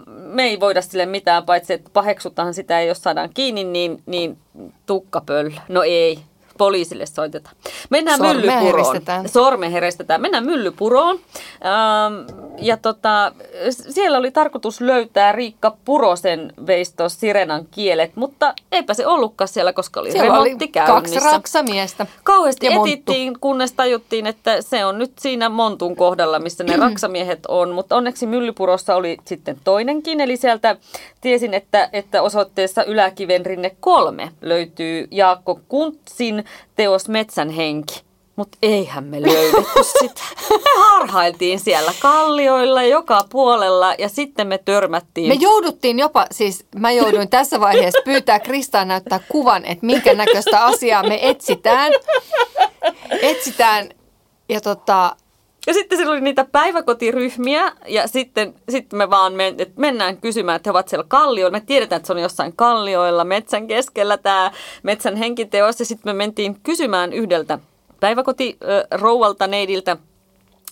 me 0.08 0.42
ei 0.42 0.60
voida 0.60 0.82
sille 0.82 1.06
mitään, 1.06 1.44
paitsi 1.44 1.72
että 1.72 1.90
paheksutaan 1.92 2.54
sitä, 2.54 2.82
jos 2.82 3.02
saadaan 3.02 3.30
kiinni, 3.34 3.64
niin, 3.64 4.02
niin 4.06 4.38
tukkapöllä. 4.86 5.60
No 5.68 5.82
ei, 5.82 6.18
poliisille 6.58 7.06
soitetaan. 7.06 7.56
Mennään 7.90 8.18
Sormea 8.18 8.34
Myllypuroon. 8.34 8.64
heristetään. 8.64 9.28
Sorme 9.28 9.72
heristetään. 9.72 10.20
Mennään 10.20 10.46
Myllypuroon. 10.46 11.18
Ähm, 11.64 12.38
ja 12.58 12.76
tota, 12.76 13.32
siellä 13.70 14.18
oli 14.18 14.30
tarkoitus 14.30 14.80
löytää 14.80 15.32
Riikka 15.32 15.76
Purosen 15.84 16.52
veistos 16.66 17.20
Sirenan 17.20 17.66
kielet, 17.70 18.16
mutta 18.16 18.54
eipä 18.72 18.94
se 18.94 19.06
ollutkaan 19.06 19.48
siellä, 19.48 19.72
koska 19.72 20.00
oli 20.00 20.12
Siellä 20.12 20.38
oli 20.38 20.44
remontti 20.48 20.68
kaksi 20.68 20.92
käynnissä. 20.92 21.30
raksamiestä. 21.32 22.06
Kauheasti 22.22 22.66
ja 22.66 22.72
monttu. 22.72 22.92
etittiin, 22.92 23.38
kunnes 23.40 23.72
tajuttiin, 23.72 24.26
että 24.26 24.62
se 24.62 24.84
on 24.84 24.98
nyt 24.98 25.12
siinä 25.18 25.48
Montun 25.48 25.96
kohdalla, 25.96 26.38
missä 26.38 26.64
ne 26.64 26.76
raksamiehet 26.88 27.46
on. 27.46 27.70
Mutta 27.70 27.96
onneksi 27.96 28.26
Myllypurossa 28.26 28.96
oli 28.96 29.16
sitten 29.24 29.56
toinenkin, 29.64 30.20
eli 30.20 30.36
sieltä 30.36 30.76
tiesin, 31.20 31.54
että, 31.54 31.88
että 31.92 32.22
osoitteessa 32.22 32.84
Yläkiven 32.84 33.46
rinne 33.46 33.76
kolme 33.80 34.30
löytyy 34.42 35.08
Jaakko 35.10 35.60
Kuntsin 35.68 36.43
teos 36.76 37.08
Metsän 37.08 37.50
henki. 37.50 38.02
Mutta 38.36 38.58
eihän 38.62 39.04
me 39.04 39.22
löydetty 39.22 39.84
sitä. 40.00 40.20
Me 40.50 40.70
harhailtiin 40.76 41.60
siellä 41.60 41.92
kallioilla 42.00 42.82
joka 42.82 43.24
puolella 43.30 43.94
ja 43.98 44.08
sitten 44.08 44.46
me 44.46 44.58
törmättiin. 44.58 45.28
Me 45.28 45.34
jouduttiin 45.34 45.98
jopa, 45.98 46.26
siis 46.30 46.66
mä 46.76 46.90
jouduin 46.90 47.30
tässä 47.30 47.60
vaiheessa 47.60 48.02
pyytää 48.04 48.40
Kristaa 48.40 48.84
näyttää 48.84 49.20
kuvan, 49.28 49.64
että 49.64 49.86
minkä 49.86 50.14
näköistä 50.14 50.64
asiaa 50.64 51.02
me 51.02 51.18
etsitään. 51.22 51.92
Etsitään 53.22 53.88
ja 54.48 54.60
tota, 54.60 55.16
Ja 55.66 55.74
sitten 55.74 55.98
siellä 55.98 56.12
oli 56.12 56.20
niitä 56.20 56.46
päiväkotiryhmiä 56.52 57.72
ja 57.86 58.08
sitten, 58.08 58.54
sitten 58.68 58.98
me 58.98 59.10
vaan 59.10 59.32
men, 59.32 59.54
että 59.58 59.80
mennään 59.80 60.16
kysymään, 60.16 60.56
että 60.56 60.68
he 60.68 60.70
ovat 60.70 60.88
siellä 60.88 61.04
kallioilla. 61.08 61.58
Me 61.58 61.60
tiedetään, 61.66 61.96
että 61.96 62.06
se 62.06 62.12
on 62.12 62.18
jossain 62.18 62.56
kallioilla 62.56 63.24
metsän 63.24 63.66
keskellä 63.66 64.16
tämä 64.16 64.50
metsän 64.82 65.16
henkiteos. 65.16 65.80
Ja 65.80 65.86
sitten 65.86 66.14
me 66.14 66.16
mentiin 66.16 66.60
kysymään 66.62 67.12
yhdeltä 67.12 67.58
päiväkotirouvalta 68.00 69.46
neidiltä, 69.46 69.96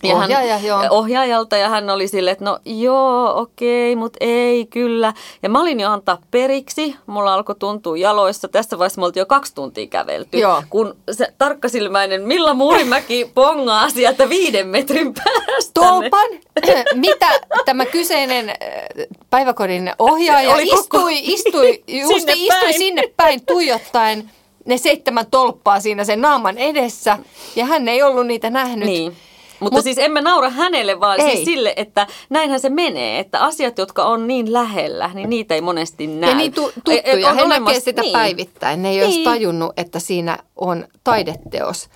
ja 0.02 0.14
hän, 0.16 0.24
Ohjaaja, 0.24 0.58
joo. 0.58 0.80
ohjaajalta 0.90 1.56
ja 1.56 1.68
hän 1.68 1.90
oli 1.90 2.08
silleen, 2.08 2.32
että 2.32 2.44
no 2.44 2.58
joo, 2.64 3.40
okei, 3.40 3.96
mutta 3.96 4.16
ei 4.20 4.66
kyllä. 4.66 5.12
Ja 5.42 5.48
mä 5.48 5.60
olin 5.60 5.80
jo 5.80 5.90
antaa 5.90 6.18
periksi, 6.30 6.96
mulla 7.06 7.34
alkoi 7.34 7.54
tuntua 7.58 7.96
jaloissa. 7.96 8.48
Tässä 8.48 8.78
vaiheessa 8.78 9.00
me 9.00 9.04
oltiin 9.06 9.20
jo 9.20 9.26
kaksi 9.26 9.54
tuntia 9.54 9.86
kävelty. 9.86 10.38
Joo. 10.38 10.62
Kun 10.70 10.96
se 11.12 11.26
tarkkasilmäinen 11.38 12.22
Milla 12.22 12.54
Muurimäki 12.54 13.30
pongaa 13.34 13.90
sieltä 13.90 14.28
viiden 14.28 14.66
metrin 14.68 15.14
päästä. 15.14 15.70
Tolpan, 15.74 16.28
mitä 16.94 17.40
tämä 17.64 17.86
kyseinen 17.86 18.48
äh, 18.48 18.56
päiväkodin 19.30 19.92
ohjaaja 19.98 20.54
Oli 20.54 20.66
koko- 20.66 21.08
istui, 21.08 21.18
istui, 21.22 21.82
just 22.00 22.14
Sinne 22.14 22.32
istui 22.32 22.60
päin. 22.60 22.74
sinne 22.78 23.02
päin 23.16 23.46
tuijottaen 23.46 24.30
ne 24.66 24.78
seitsemän 24.78 25.26
tolppaa 25.30 25.80
siinä 25.80 26.04
sen 26.04 26.20
naaman 26.20 26.58
edessä 26.58 27.18
ja 27.56 27.64
hän 27.64 27.88
ei 27.88 28.02
ollut 28.02 28.26
niitä 28.26 28.50
nähnyt. 28.50 28.86
Niin. 28.88 29.16
Mutta 29.62 29.78
Mut- 29.78 29.82
siis 29.84 29.98
emme 29.98 30.20
naura 30.20 30.50
hänelle, 30.50 31.00
vaan 31.00 31.20
Ei. 31.20 31.30
siis 31.30 31.44
sille, 31.44 31.72
että 31.76 32.06
näinhän 32.30 32.60
se 32.60 32.68
menee. 32.70 33.18
Että 33.18 33.40
asiat, 33.40 33.78
jotka 33.78 34.04
on 34.04 34.26
niin 34.26 34.52
lähellä, 34.52 35.10
niin 35.14 35.30
niitä 35.30 35.54
ei 35.54 35.60
monesti 35.60 36.06
näy. 36.06 36.30
Ja 36.30 36.36
niin 36.36 36.52
tu- 36.52 36.68
Et- 36.68 36.74
et 36.76 37.04
tuttuja, 37.04 37.28
on 37.30 37.36
he 37.36 37.42
olemassa- 37.42 37.80
sitä 37.80 38.02
niin. 38.02 38.12
päivittäin. 38.12 38.82
Ne 38.82 38.90
ei 38.90 39.02
olisi 39.02 39.16
Niin. 39.16 39.24
tajunnut, 39.24 39.72
että 39.76 39.98
siinä 39.98 40.38
on 40.56 40.86
taideteos. 41.04 41.88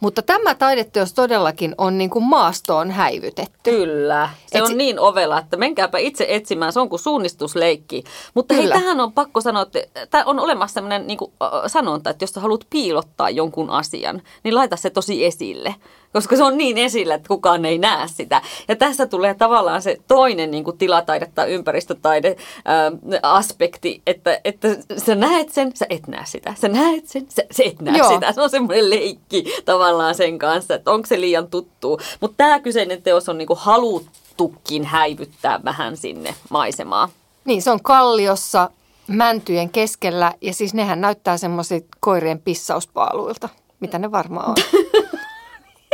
Mutta 0.00 0.22
tämä 0.22 0.54
taideteos 0.54 1.12
todellakin 1.14 1.74
on 1.78 1.98
niin 1.98 2.10
kuin 2.10 2.24
maastoon 2.24 2.90
häivytetty. 2.90 3.70
Kyllä. 3.70 4.28
Se 4.46 4.58
Et 4.58 4.62
on 4.64 4.68
si- 4.70 4.74
niin 4.76 4.98
ovela, 5.00 5.38
että 5.38 5.56
menkääpä 5.56 5.98
itse 5.98 6.26
etsimään. 6.28 6.72
Se 6.72 6.80
on 6.80 6.88
kuin 6.88 7.00
suunnistusleikki. 7.00 8.04
Mutta 8.34 8.54
Kyllä. 8.54 8.74
hei, 8.74 8.82
tähän 8.82 9.00
on 9.00 9.12
pakko 9.12 9.40
sanoa, 9.40 9.62
että 9.62 9.78
tämä 10.10 10.24
on 10.26 10.40
olemassa 10.40 10.74
sellainen 10.74 11.06
niin 11.06 11.18
kuin, 11.18 11.32
sanonta, 11.66 12.10
että 12.10 12.22
jos 12.22 12.30
sä 12.30 12.40
haluat 12.40 12.66
piilottaa 12.70 13.30
jonkun 13.30 13.70
asian, 13.70 14.22
niin 14.44 14.54
laita 14.54 14.76
se 14.76 14.90
tosi 14.90 15.24
esille. 15.24 15.74
Koska 16.14 16.36
se 16.36 16.44
on 16.44 16.58
niin 16.58 16.78
esillä, 16.78 17.14
että 17.14 17.28
kukaan 17.28 17.64
ei 17.64 17.78
näe 17.78 18.08
sitä. 18.08 18.42
Ja 18.68 18.76
tässä 18.76 19.06
tulee 19.06 19.34
tavallaan 19.34 19.82
se 19.82 19.96
toinen 20.08 20.50
niin 20.50 20.64
kuin 20.64 20.78
tilataide 20.78 21.30
tai 21.34 21.52
ympäristötaide 21.52 22.36
ää, 22.64 22.92
aspekti, 23.22 24.02
että, 24.06 24.40
että 24.44 24.68
sä 25.06 25.14
näet 25.14 25.48
sen, 25.52 25.76
sä 25.76 25.86
et 25.90 26.08
näe 26.08 26.24
sitä. 26.26 26.54
Sä 26.60 26.68
näet 26.68 27.06
sen, 27.06 27.26
sä, 27.28 27.42
sä 27.50 27.62
et 27.66 27.80
näe 27.80 27.98
Joo. 27.98 28.14
sitä. 28.14 28.32
Se 28.32 28.42
on 28.42 28.50
semmoinen 28.50 28.90
leikki 28.90 29.44
tavallaan 29.64 30.14
sen 30.14 30.38
kanssa, 30.38 30.74
että 30.74 30.90
onko 30.90 31.06
se 31.06 31.20
liian 31.20 31.50
tuttu. 31.50 32.00
Mutta 32.20 32.36
tämä 32.36 32.60
kyseinen 32.60 33.02
teos 33.02 33.28
on 33.28 33.38
niinku 33.38 33.58
haluttukin 33.60 34.84
häivyttää 34.84 35.60
vähän 35.64 35.96
sinne 35.96 36.34
maisemaan. 36.50 37.08
Niin, 37.44 37.62
se 37.62 37.70
on 37.70 37.82
kalliossa 37.82 38.70
mäntyjen 39.06 39.70
keskellä 39.70 40.32
ja 40.40 40.54
siis 40.54 40.74
nehän 40.74 41.00
näyttää 41.00 41.36
semmoisilta 41.36 41.86
koirien 42.00 42.40
pissauspaaluilta, 42.40 43.48
mitä 43.80 43.98
ne 43.98 44.10
varmaan 44.10 44.50
on. 44.50 44.56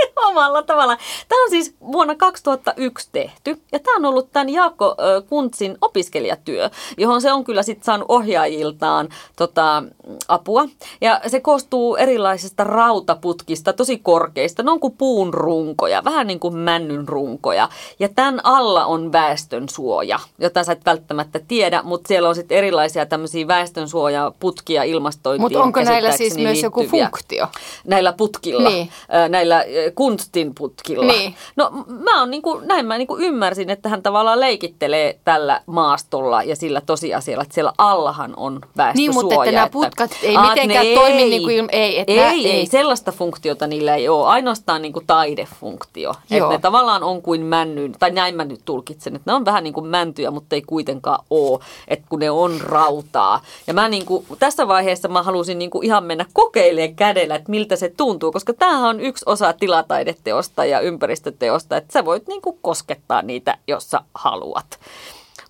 Omalla 0.28 0.62
tavalla. 0.62 0.96
Tämä 1.28 1.42
on 1.44 1.50
siis 1.50 1.74
vuonna 1.80 2.14
2001 2.14 3.08
tehty 3.12 3.62
ja 3.72 3.78
tämä 3.78 3.96
on 3.96 4.04
ollut 4.04 4.32
tämän 4.32 4.48
Jaakko 4.48 4.96
Kuntsin 5.28 5.78
opiskelijatyö, 5.80 6.70
johon 6.98 7.20
se 7.20 7.32
on 7.32 7.44
kyllä 7.44 7.62
sitten 7.62 7.84
saanut 7.84 8.06
ohjaajiltaan 8.08 9.08
tota, 9.36 9.82
apua. 10.28 10.64
Ja 11.00 11.20
se 11.26 11.40
koostuu 11.40 11.96
erilaisista 11.96 12.64
rautaputkista, 12.64 13.72
tosi 13.72 13.98
korkeista, 13.98 14.62
ne 14.62 14.70
on 14.70 14.80
kuin 14.80 14.94
puun 14.98 15.34
runkoja, 15.34 16.04
vähän 16.04 16.26
niin 16.26 16.40
kuin 16.40 16.56
männyn 16.56 17.08
runkoja. 17.08 17.68
Ja 17.98 18.08
tämän 18.08 18.40
alla 18.44 18.84
on 18.86 19.12
väestönsuoja, 19.12 20.18
jota 20.38 20.64
sä 20.64 20.72
et 20.72 20.86
välttämättä 20.86 21.40
tiedä, 21.48 21.82
mutta 21.82 22.08
siellä 22.08 22.28
on 22.28 22.34
sitten 22.34 22.58
erilaisia 22.58 23.06
tämmöisiä 23.06 23.46
väestönsuojaputkia 23.48 24.82
ilmastointiin 24.82 25.42
Mutta 25.42 25.62
onko 25.62 25.82
näillä 25.82 26.16
siis 26.16 26.38
myös 26.38 26.62
joku 26.62 26.80
liittyviä. 26.80 27.04
funktio? 27.04 27.46
Näillä 27.84 28.12
putkilla, 28.12 28.68
Niin. 28.68 28.88
näillä 29.28 29.64
kunstin 29.94 30.54
putkilla. 30.54 31.12
Niin. 31.12 31.34
No 31.56 31.70
mä 31.88 32.20
oon 32.20 32.30
niinku, 32.30 32.60
näin 32.64 32.86
mä 32.86 32.98
niinku 32.98 33.16
ymmärsin, 33.16 33.70
että 33.70 33.88
hän 33.88 34.02
tavallaan 34.02 34.40
leikittelee 34.40 35.18
tällä 35.24 35.60
maastolla 35.66 36.42
ja 36.42 36.56
sillä 36.56 36.80
tosiasialla, 36.80 37.42
että 37.42 37.54
siellä 37.54 37.72
allahan 37.78 38.34
on 38.36 38.60
väestösuoja. 38.76 38.92
Niin, 38.94 39.14
mutta 39.14 39.34
että 39.34 39.52
nämä 39.52 39.68
putkat 40.08 40.24
ei 40.24 40.36
Aa, 40.36 40.48
mitenkään 40.48 40.86
ne 40.86 40.94
toimi 40.94 41.22
ei. 41.22 41.30
niin 41.30 41.42
kuin 41.42 41.56
ilma- 41.56 41.68
ei, 41.72 41.98
että 41.98 42.12
ei, 42.12 42.18
nää- 42.18 42.30
ei, 42.32 42.50
ei. 42.50 42.66
sellaista 42.66 43.12
funktiota 43.12 43.66
niillä 43.66 43.94
ei 43.94 44.08
ole, 44.08 44.26
ainoastaan 44.26 44.82
niinku 44.82 45.02
taidefunktio. 45.06 46.14
Että 46.30 46.48
ne 46.48 46.58
tavallaan 46.58 47.02
on 47.02 47.22
kuin 47.22 47.42
männyn, 47.42 47.92
tai 47.98 48.10
näin 48.10 48.34
mä 48.36 48.44
nyt 48.44 48.60
tulkitsen, 48.64 49.16
että 49.16 49.30
ne 49.30 49.34
on 49.34 49.44
vähän 49.44 49.64
niin 49.64 49.74
kuin 49.74 49.86
mäntyjä, 49.86 50.30
mutta 50.30 50.54
ei 50.54 50.62
kuitenkaan 50.62 51.24
ole, 51.30 51.60
että 51.88 52.06
kun 52.08 52.18
ne 52.18 52.30
on 52.30 52.60
rautaa. 52.60 53.40
Ja 53.66 53.74
mä 53.74 53.88
niinku, 53.88 54.24
tässä 54.38 54.68
vaiheessa 54.68 55.08
mä 55.08 55.22
halusin 55.22 55.58
niinku 55.58 55.82
ihan 55.82 56.04
mennä 56.04 56.26
kokeilemaan 56.32 56.94
kädellä, 56.94 57.34
että 57.34 57.50
miltä 57.50 57.76
se 57.76 57.88
tuntuu, 57.96 58.32
koska 58.32 58.52
tämähän 58.52 58.88
on 58.88 59.00
yksi 59.00 59.24
osa 59.26 59.52
tilataideteosta 59.52 60.64
ja 60.64 60.80
ympäristöteosta, 60.80 61.76
että 61.76 61.92
sä 61.92 62.04
voit 62.04 62.28
niinku 62.28 62.58
koskettaa 62.62 63.22
niitä, 63.22 63.58
jos 63.68 63.90
sä 63.90 64.00
haluat. 64.14 64.78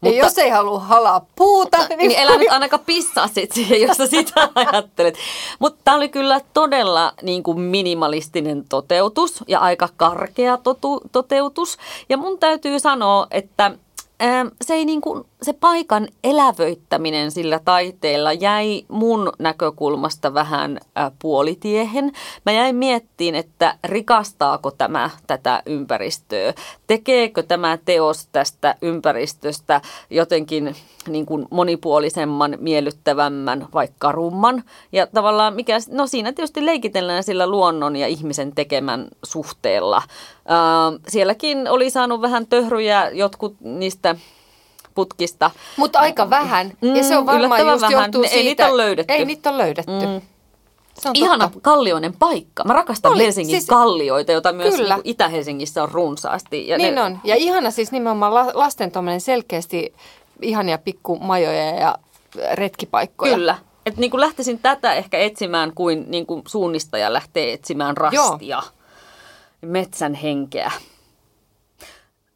Ja 0.03 0.13
jos 0.13 0.39
ei 0.39 0.51
halua 0.51 0.79
halaa 0.79 1.27
puuta, 1.37 1.79
niin, 1.89 1.99
Niin 1.99 2.21
älä 2.21 2.37
nyt 2.37 2.49
ainakaan 2.53 2.83
pissaa 2.87 3.29
sit 3.29 3.53
siihen, 3.53 3.81
jos 3.81 3.97
sä 3.97 4.07
sitä 4.07 4.49
ajattelet. 4.55 5.15
Mutta 5.59 5.81
tämä 5.85 5.97
oli 5.97 6.09
kyllä 6.09 6.41
todella 6.53 7.13
niin 7.23 7.43
kuin 7.43 7.61
minimalistinen 7.61 8.65
toteutus 8.69 9.45
ja 9.49 9.61
aika 9.61 9.89
karkea 9.97 10.57
totu, 10.57 11.01
toteutus. 11.13 11.79
Ja 12.09 12.17
mun 12.17 12.39
täytyy 12.39 12.81
sanoa, 12.81 13.27
että 13.31 13.71
ää, 14.21 14.47
se, 14.63 14.75
ei 14.75 14.85
niin 14.85 15.01
kuin, 15.01 15.25
se 15.43 15.53
paikan 15.53 16.09
elävöittäminen 16.25 17.31
sillä 17.31 17.61
taiteella 17.65 18.33
jäi 18.33 18.85
mun 18.89 19.33
näkökulmasta 19.39 20.35
vähän 20.35 20.81
puolitiehen. 21.19 22.13
Mä 22.47 22.53
jäin 22.53 22.77
miettiin, 22.77 23.35
että 23.35 23.79
rikastaako 23.85 24.71
tämä 24.71 25.11
tätä 25.27 25.63
ympäristöä. 25.67 26.55
Tekeekö 26.87 27.43
tämä 27.43 27.79
teos 27.85 28.29
tästä 28.33 28.75
ympäristöstä 28.83 29.81
jotenkin 30.11 30.77
niin 31.09 31.27
kuin 31.27 31.47
monipuolisemman, 31.51 32.59
miellyttävämmän 32.61 33.69
vai 33.75 33.89
karumman. 33.99 34.65
Ja 34.93 35.07
tavallaan 35.07 35.55
mikä, 35.55 35.79
no 35.91 36.07
siinä 36.07 36.33
tietysti 36.33 36.67
leikitellään 36.67 37.25
sillä 37.25 37.47
luonnon 37.47 37.97
ja 37.97 38.07
ihmisen 38.07 38.55
tekemän 38.55 39.09
suhteella. 39.25 40.03
Ää, 40.47 40.93
sielläkin 41.09 41.69
oli 41.69 41.91
saanut 41.91 42.21
vähän 42.21 42.47
töhryjä 42.47 43.11
jotkut 43.13 43.57
niistä 43.61 44.17
putkista. 44.95 45.51
Mutta 45.77 45.99
aika 45.99 46.31
vähän. 46.31 46.73
ja 46.97 47.05
se 47.05 47.17
on 47.17 47.23
Mm, 47.25 47.27
varmaan 47.27 47.67
just 47.67 47.81
vähän. 47.83 47.93
johtuu 48.05 48.23
Ne- 48.23 48.29
siitä. 48.29 48.39
ei 48.41 48.45
niitä 48.45 48.67
ole 48.69 48.77
löydetty. 48.77 49.13
Ei 49.15 49.25
niitä 49.25 49.51
ole 49.51 49.59
löydetty. 49.59 49.93
Mm. 50.07 50.21
Se 51.01 51.09
on 51.09 51.17
Ihana 51.17 51.45
totta. 51.45 51.61
kallioinen 51.63 52.13
paikka. 52.19 52.65
Mä 52.65 52.73
rakastan 52.73 53.13
Oli, 53.13 53.25
Helsingin 53.25 53.57
siis- 53.57 53.67
kallioita, 53.67 54.33
joita 54.33 54.53
myös 54.53 54.75
Kyllä. 54.75 54.95
niin 54.95 55.03
Itä-Helsingissä 55.05 55.83
on 55.83 55.89
runsaasti. 55.93 56.69
Ja 56.69 56.79
Niin 56.79 56.95
ne, 56.95 57.03
on. 57.03 57.19
Ja 57.25 57.37
ihana 57.37 57.71
siis 57.71 57.93
nimenomaan 57.93 58.35
la- 58.35 58.51
lasten 58.55 58.93
selkeästi 59.19 59.95
ihania 60.43 60.79
pikkumajoja 60.79 61.65
ja 61.75 61.99
retkipaikkoja. 62.53 63.35
Kyllä. 63.35 63.59
Et 63.87 63.97
niin 63.97 64.11
kuin 64.11 64.21
lähtisin 64.21 64.59
tätä 64.59 64.95
ehkä 64.95 65.19
etsimään 65.19 65.73
kuin, 65.75 66.05
niin 66.09 66.27
kuin 66.27 66.43
suunnistaja 66.47 67.13
lähtee 67.13 67.53
etsimään 67.53 67.97
rastia, 67.97 68.63
metsän 69.63 70.15
henkeä. 70.15 70.73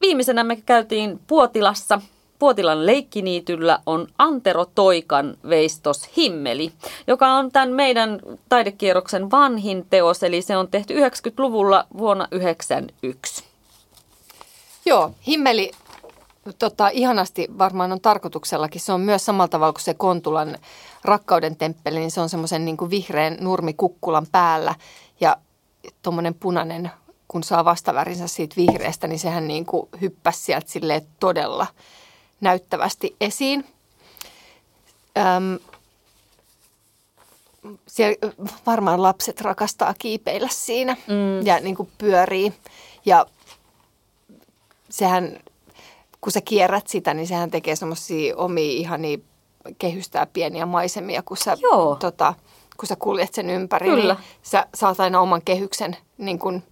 Viimeisenä 0.00 0.44
me 0.44 0.56
käytiin 0.56 1.20
Puotilassa 1.26 2.00
Puotilan 2.38 2.86
leikkiniityllä 2.86 3.78
on 3.86 4.06
Antero 4.18 4.66
Toikan 4.74 5.36
veistos 5.48 6.16
Himmeli, 6.16 6.72
joka 7.06 7.28
on 7.28 7.52
tämän 7.52 7.70
meidän 7.70 8.20
taidekierroksen 8.48 9.30
vanhin 9.30 9.86
teos, 9.90 10.22
eli 10.22 10.42
se 10.42 10.56
on 10.56 10.68
tehty 10.68 10.94
90-luvulla 10.94 11.86
vuonna 11.98 12.28
1991. 12.30 13.44
Joo, 14.86 15.10
himmeli 15.26 15.70
tota, 16.58 16.88
ihanasti 16.88 17.48
varmaan 17.58 17.92
on 17.92 18.00
tarkoituksellakin. 18.00 18.80
Se 18.80 18.92
on 18.92 19.00
myös 19.00 19.24
samalla 19.24 19.48
tavalla 19.48 19.72
kuin 19.72 19.82
se 19.82 19.94
Kontulan 19.94 20.58
rakkauden 21.04 21.56
temppeli, 21.56 21.98
niin 21.98 22.10
se 22.10 22.20
on 22.20 22.28
semmoisen 22.28 22.64
niin 22.64 22.90
vihreän 22.90 23.36
nurmikukkulan 23.40 24.26
päällä 24.32 24.74
ja 25.20 25.36
tuommoinen 26.02 26.34
punainen, 26.34 26.90
kun 27.28 27.44
saa 27.44 27.64
vastavärinsä 27.64 28.26
siitä 28.26 28.56
vihreästä, 28.56 29.06
niin 29.06 29.18
sehän 29.18 29.48
niin 29.48 29.66
kuin 29.66 29.88
hyppäsi 30.00 30.52
sieltä 30.66 31.00
todella 31.20 31.66
näyttävästi 32.44 33.16
esiin. 33.20 33.64
Öm, 35.18 35.58
siellä 37.86 38.32
varmaan 38.66 39.02
lapset 39.02 39.40
rakastaa 39.40 39.94
kiipeillä 39.98 40.48
siinä 40.50 40.96
mm. 41.06 41.46
ja 41.46 41.60
niin 41.60 41.76
kuin 41.76 41.88
pyörii. 41.98 42.52
Ja 43.06 43.26
sehän, 44.90 45.40
kun 46.20 46.32
sä 46.32 46.40
kierrät 46.40 46.86
sitä, 46.86 47.14
niin 47.14 47.26
sehän 47.26 47.50
tekee 47.50 47.76
semmoisia 47.76 48.36
omia 48.36 48.72
ihania 48.72 49.18
kehystää 49.78 50.26
pieniä 50.26 50.66
maisemia, 50.66 51.22
kun 51.22 51.36
sä, 51.36 51.56
Joo. 51.60 51.96
Tota, 51.96 52.34
kun 52.76 52.86
sä 52.86 52.96
kuljet 52.96 53.34
sen 53.34 53.50
ympäri. 53.50 53.88
Kyllä. 53.88 54.14
Niin 54.14 54.24
sä 54.42 54.66
saat 54.74 55.00
aina 55.00 55.20
oman 55.20 55.42
kehyksen 55.44 55.96
niin 56.18 56.38
kuin 56.38 56.62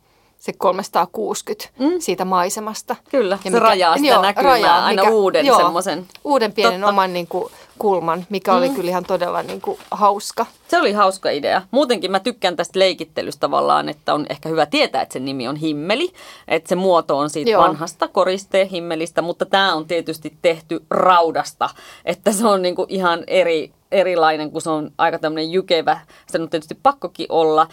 se 0.43 0.53
360 0.53 1.69
mm. 1.79 1.91
siitä 1.99 2.25
maisemasta. 2.25 2.97
Kyllä, 3.11 3.35
ja 3.35 3.43
se 3.43 3.51
mikä, 3.51 3.61
rajaa 3.61 3.97
sitä 3.97 4.09
joo, 4.09 4.23
näkymää 4.23 4.53
rajaa, 4.53 4.85
aina 4.85 5.03
mikä, 5.03 5.15
uuden 5.15 5.47
joo, 5.47 5.59
semmoisen. 5.59 6.07
Uuden 6.25 6.53
pienen 6.53 6.81
Totta. 6.81 6.89
oman 6.89 7.13
niin 7.13 7.27
kuin, 7.27 7.53
kulman, 7.79 8.27
mikä 8.31 8.53
mm. 8.53 8.59
oli 8.59 8.71
kyllä 8.71 8.91
ihan 8.91 9.05
todella 9.05 9.43
niin 9.43 9.61
kuin, 9.61 9.79
hauska. 9.91 10.47
Se 10.69 10.79
oli 10.79 10.93
hauska 10.93 11.31
idea. 11.31 11.63
Muutenkin 11.71 12.11
mä 12.11 12.21
tykkään 12.21 12.57
tästä 12.57 12.79
leikittelystä 12.79 13.41
tavallaan, 13.41 13.89
että 13.89 14.15
on 14.15 14.27
ehkä 14.31 14.49
hyvä 14.49 14.67
tietää, 14.67 15.03
että 15.03 15.13
sen 15.13 15.25
nimi 15.25 15.49
on 15.49 15.57
himmeli. 15.57 16.13
Että 16.49 16.69
se 16.69 16.75
muoto 16.75 17.19
on 17.19 17.31
siitä 17.31 17.51
joo. 17.51 17.63
vanhasta 17.63 18.09
koristeen 18.09 18.69
himmelistä, 18.69 19.23
mutta 19.23 19.47
tämä 19.47 19.75
on 19.75 19.87
tietysti 19.87 20.37
tehty 20.43 20.85
raudasta. 20.91 21.71
Että 22.05 22.33
se 22.33 22.47
on 22.47 22.63
niin 22.63 22.75
kuin 22.75 22.91
ihan 22.91 23.25
eri, 23.27 23.73
erilainen, 23.93 24.51
kun 24.51 24.63
se 24.63 24.71
on 24.71 24.91
aika 24.99 25.19
tämmöinen 25.19 25.51
jykevä. 25.51 26.01
Se 26.27 26.43
on 26.43 26.51
tietysti 26.51 26.79
pakkokin 26.83 27.27
olla 27.29 27.67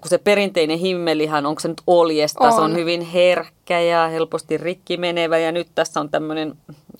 kun 0.00 0.08
se 0.08 0.18
perinteinen 0.18 0.78
himmelihan, 0.78 1.46
onko 1.46 1.60
se 1.60 1.68
nyt 1.68 1.82
oljesta, 1.86 2.44
on. 2.44 2.52
se 2.52 2.60
on 2.60 2.74
hyvin 2.74 3.00
herkkä 3.00 3.80
ja 3.80 4.08
helposti 4.08 4.56
rikki 4.56 4.96
menevä 4.96 5.38
ja 5.38 5.52
nyt 5.52 5.68
tässä 5.74 6.00
on 6.00 6.10
tämmöinen 6.10 6.54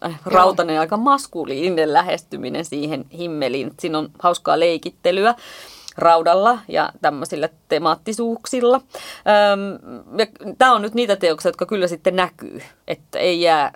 äh, 0.04 0.20
rautainen 0.24 0.80
aika 0.80 0.96
maskuliininen 0.96 1.92
lähestyminen 1.92 2.64
siihen 2.64 3.04
himmeliin. 3.18 3.70
Siinä 3.80 3.98
on 3.98 4.10
hauskaa 4.18 4.60
leikittelyä 4.60 5.34
raudalla 5.98 6.58
ja 6.68 6.92
tämmöisillä 7.02 7.48
temaattisuuksilla. 7.68 8.80
Tämä 10.58 10.72
on 10.72 10.82
nyt 10.82 10.94
niitä 10.94 11.16
teoksia, 11.16 11.48
jotka 11.48 11.66
kyllä 11.66 11.88
sitten 11.88 12.16
näkyy, 12.16 12.62
että 12.88 13.18
ei 13.18 13.40
jää, 13.40 13.72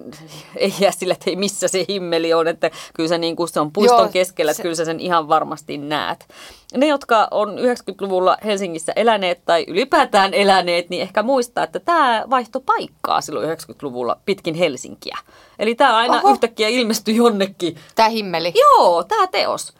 ei 0.56 0.74
jää 0.80 0.92
sille, 0.92 1.12
että 1.12 1.30
ei 1.30 1.36
missä 1.36 1.68
se 1.68 1.84
himmeli 1.88 2.34
on, 2.34 2.48
että 2.48 2.70
kyllä 2.94 3.08
se, 3.08 3.18
niin 3.18 3.36
kuin 3.36 3.48
se 3.48 3.60
on 3.60 3.72
puiston 3.72 3.98
Joo, 3.98 4.08
keskellä, 4.08 4.50
että 4.50 4.56
se... 4.56 4.62
kyllä 4.62 4.74
sä 4.74 4.84
sen 4.84 5.00
ihan 5.00 5.28
varmasti 5.28 5.78
näet. 5.78 6.28
Ne, 6.76 6.86
jotka 6.86 7.28
on 7.30 7.48
90-luvulla 7.58 8.36
Helsingissä 8.44 8.92
eläneet 8.96 9.40
tai 9.44 9.64
ylipäätään 9.68 10.34
eläneet, 10.34 10.90
niin 10.90 11.02
ehkä 11.02 11.22
muistaa, 11.22 11.64
että 11.64 11.80
tämä 11.80 12.24
vaihto 12.30 12.60
paikkaa 12.60 13.20
silloin 13.20 13.48
90-luvulla 13.48 14.20
pitkin 14.24 14.54
Helsinkiä. 14.54 15.18
Eli 15.58 15.74
tämä 15.74 15.96
aina 15.96 16.18
Oho. 16.18 16.32
yhtäkkiä 16.32 16.68
ilmestyi 16.68 17.16
jonnekin. 17.16 17.76
Tämä 17.94 18.08
himmeli. 18.08 18.52
Joo, 18.54 19.04
tämä 19.04 19.26
teos 19.26 19.72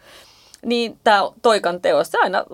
niin 0.66 0.99
tämä 1.05 1.23
Toikan 1.42 1.81
teos, 1.81 2.11
se 2.11 2.18
aina 2.18 2.44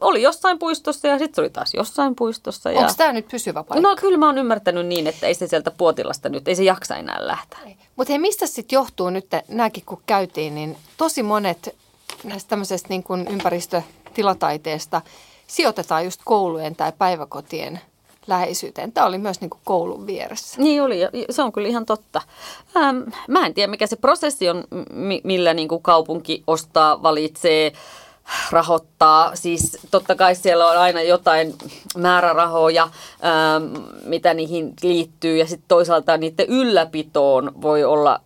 oli 0.00 0.22
jossain 0.22 0.58
puistossa 0.58 1.08
ja 1.08 1.18
sitten 1.18 1.34
se 1.34 1.40
oli 1.40 1.50
taas 1.50 1.74
jossain 1.74 2.14
puistossa. 2.14 2.70
Ja... 2.70 2.80
Onko 2.80 2.92
tämä 2.96 3.12
nyt 3.12 3.28
pysyvä 3.28 3.62
paikka? 3.62 3.88
No 3.88 3.96
kyllä 3.96 4.18
mä 4.18 4.26
oon 4.26 4.38
ymmärtänyt 4.38 4.86
niin, 4.86 5.06
että 5.06 5.26
ei 5.26 5.34
se 5.34 5.46
sieltä 5.46 5.70
Puotilasta 5.70 6.28
nyt, 6.28 6.48
ei 6.48 6.56
se 6.56 6.64
jaksa 6.64 6.96
enää 6.96 7.26
lähteä. 7.26 7.58
Mutta 7.96 8.12
hei, 8.12 8.18
mistä 8.18 8.46
sitten 8.46 8.76
johtuu 8.76 9.10
nyt, 9.10 9.26
nämäkin 9.48 9.82
kun 9.86 10.02
käytiin, 10.06 10.54
niin 10.54 10.76
tosi 10.96 11.22
monet 11.22 11.76
näistä 12.24 12.48
tämmöisestä 12.48 12.88
niin 12.88 13.02
kuin 13.02 13.28
ympäristötilataiteesta 13.28 15.02
sijoitetaan 15.46 16.04
just 16.04 16.20
koulujen 16.24 16.76
tai 16.76 16.92
päiväkotien– 16.98 17.80
läheisyyteen. 18.26 18.92
Tämä 18.92 19.06
oli 19.06 19.18
myös 19.18 19.40
niin 19.40 19.50
kuin 19.50 19.60
koulun 19.64 20.06
vieressä. 20.06 20.62
Niin 20.62 20.82
oli, 20.82 20.98
se 21.30 21.42
on 21.42 21.52
kyllä 21.52 21.68
ihan 21.68 21.86
totta. 21.86 22.22
Ähm, 22.76 22.96
mä 23.28 23.46
en 23.46 23.54
tiedä, 23.54 23.70
mikä 23.70 23.86
se 23.86 23.96
prosessi 23.96 24.48
on, 24.48 24.64
millä 25.24 25.54
niin 25.54 25.68
kuin 25.68 25.82
kaupunki 25.82 26.42
ostaa, 26.46 27.02
valitsee, 27.02 27.72
rahoittaa. 28.50 29.36
Siis 29.36 29.78
totta 29.90 30.14
kai 30.14 30.34
siellä 30.34 30.66
on 30.66 30.78
aina 30.78 31.02
jotain 31.02 31.54
määrärahoja, 31.96 32.82
ähm, 32.82 33.84
mitä 34.04 34.34
niihin 34.34 34.74
liittyy, 34.82 35.36
ja 35.36 35.46
sitten 35.46 35.68
toisaalta 35.68 36.16
niiden 36.16 36.46
ylläpitoon 36.48 37.52
voi 37.62 37.84
olla 37.84 38.20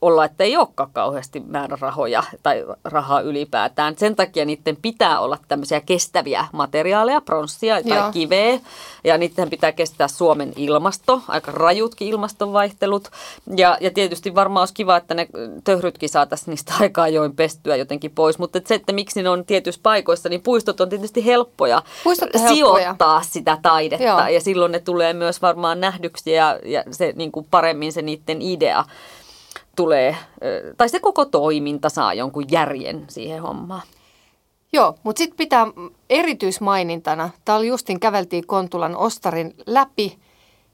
olla, 0.00 0.24
että 0.24 0.44
ei 0.44 0.56
olekaan 0.56 0.90
kauheasti 0.92 1.40
määrärahoja 1.40 2.22
tai 2.42 2.64
rahaa 2.84 3.20
ylipäätään. 3.20 3.94
Sen 3.98 4.16
takia 4.16 4.44
niiden 4.44 4.76
pitää 4.82 5.20
olla 5.20 5.38
tämmöisiä 5.48 5.80
kestäviä 5.80 6.44
materiaaleja, 6.52 7.20
pronssia 7.20 7.82
tai 7.82 7.98
Joo. 7.98 8.12
kiveä. 8.12 8.60
Ja 9.04 9.18
niiden 9.18 9.50
pitää 9.50 9.72
kestää 9.72 10.08
Suomen 10.08 10.52
ilmasto, 10.56 11.20
aika 11.28 11.52
rajutkin 11.52 12.08
ilmastonvaihtelut. 12.08 13.08
Ja, 13.56 13.78
ja 13.80 13.90
tietysti 13.90 14.34
varmaan 14.34 14.62
olisi 14.62 14.74
kiva, 14.74 14.96
että 14.96 15.14
ne 15.14 15.26
töhrytkin 15.64 16.08
saataisiin 16.08 16.50
niistä 16.50 16.74
aika 16.80 17.02
ajoin 17.02 17.36
pestyä 17.36 17.76
jotenkin 17.76 18.10
pois. 18.10 18.38
Mutta 18.38 18.60
se, 18.64 18.74
että 18.74 18.92
miksi 18.92 19.22
ne 19.22 19.28
on 19.28 19.44
tietyissä 19.44 19.80
paikoissa, 19.82 20.28
niin 20.28 20.42
puistot 20.42 20.80
on 20.80 20.88
tietysti 20.88 21.26
helppoja 21.26 21.82
Puistot 22.04 22.30
sijoittaa 22.48 23.18
helppoja. 23.18 23.32
sitä 23.32 23.58
taidetta. 23.62 24.04
Joo. 24.04 24.28
Ja 24.28 24.40
silloin 24.40 24.72
ne 24.72 24.78
tulee 24.78 25.12
myös 25.12 25.42
varmaan 25.42 25.80
nähdyksi 25.80 26.32
ja, 26.32 26.58
ja 26.64 26.84
se 26.90 27.12
niin 27.16 27.32
kuin 27.32 27.46
paremmin 27.50 27.92
se 27.92 28.02
niiden 28.02 28.42
idea 28.42 28.84
tulee, 29.76 30.16
tai 30.76 30.88
se 30.88 31.00
koko 31.00 31.24
toiminta 31.24 31.88
saa 31.88 32.14
jonkun 32.14 32.44
järjen 32.50 33.04
siihen 33.08 33.42
hommaan. 33.42 33.82
Joo, 34.72 34.94
mutta 35.02 35.18
sitten 35.18 35.36
pitää 35.36 35.66
erityismainintana, 36.10 37.30
tämä 37.44 37.58
oli 37.58 37.66
justin 37.66 38.00
käveltiin 38.00 38.46
Kontulan 38.46 38.96
Ostarin 38.96 39.54
läpi, 39.66 40.18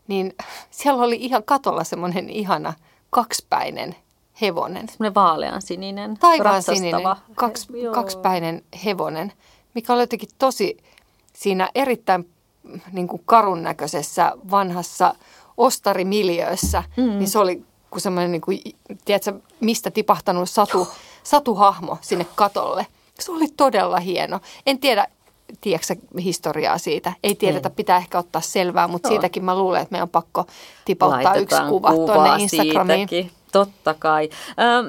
niin 0.08 0.34
siellä 0.70 1.02
oli 1.02 1.16
ihan 1.20 1.42
katolla 1.44 1.84
semmoinen 1.84 2.30
ihana 2.30 2.74
kaksipäinen 3.10 3.96
hevonen. 4.40 4.88
Semmoinen 4.88 5.14
vaalean 5.14 5.62
sininen, 5.62 6.16
Taivaan 6.20 6.62
sininen, 6.62 7.02
kaks, 7.34 7.68
kaksipäinen 7.92 8.62
hevonen, 8.84 9.32
mikä 9.74 9.92
oli 9.92 10.02
jotenkin 10.02 10.28
tosi 10.38 10.76
siinä 11.32 11.70
erittäin 11.74 12.28
niin 12.92 13.08
kuin 13.08 13.22
karun 13.24 13.62
näköisessä 13.62 14.32
vanhassa 14.50 15.14
ostarimiljöössä, 15.56 16.84
mm. 16.96 17.18
niin 17.18 17.28
se 17.28 17.38
oli 17.38 17.64
kuin 17.92 18.02
semmoinen, 18.02 18.32
niin 18.32 18.40
kuin, 18.40 18.60
tiedätkö, 19.04 19.32
mistä 19.60 19.90
tipahtanut 19.90 20.50
satu, 20.50 20.88
satuhahmo 21.22 21.98
sinne 22.00 22.26
katolle. 22.34 22.86
Se 23.20 23.32
oli 23.32 23.46
todella 23.56 24.00
hieno. 24.00 24.40
En 24.66 24.78
tiedä, 24.78 25.06
tiedätkö 25.60 25.94
historiaa 26.24 26.78
siitä? 26.78 27.12
Ei 27.22 27.34
tiedetä, 27.34 27.68
Ei. 27.68 27.74
pitää 27.74 27.96
ehkä 27.96 28.18
ottaa 28.18 28.42
selvää, 28.42 28.88
mutta 28.88 29.08
Joo. 29.08 29.12
siitäkin 29.12 29.44
mä 29.44 29.58
luulen, 29.58 29.82
että 29.82 29.92
meidän 29.92 30.06
on 30.06 30.10
pakko 30.10 30.46
tipauttaa 30.84 31.24
Laitetaan 31.24 31.64
yksi 31.64 31.70
kuva 31.70 31.92
tuonne 31.92 32.42
Instagramiin. 32.42 33.08
Siitäkin. 33.08 33.41
Totta 33.52 33.94
kai. 33.98 34.30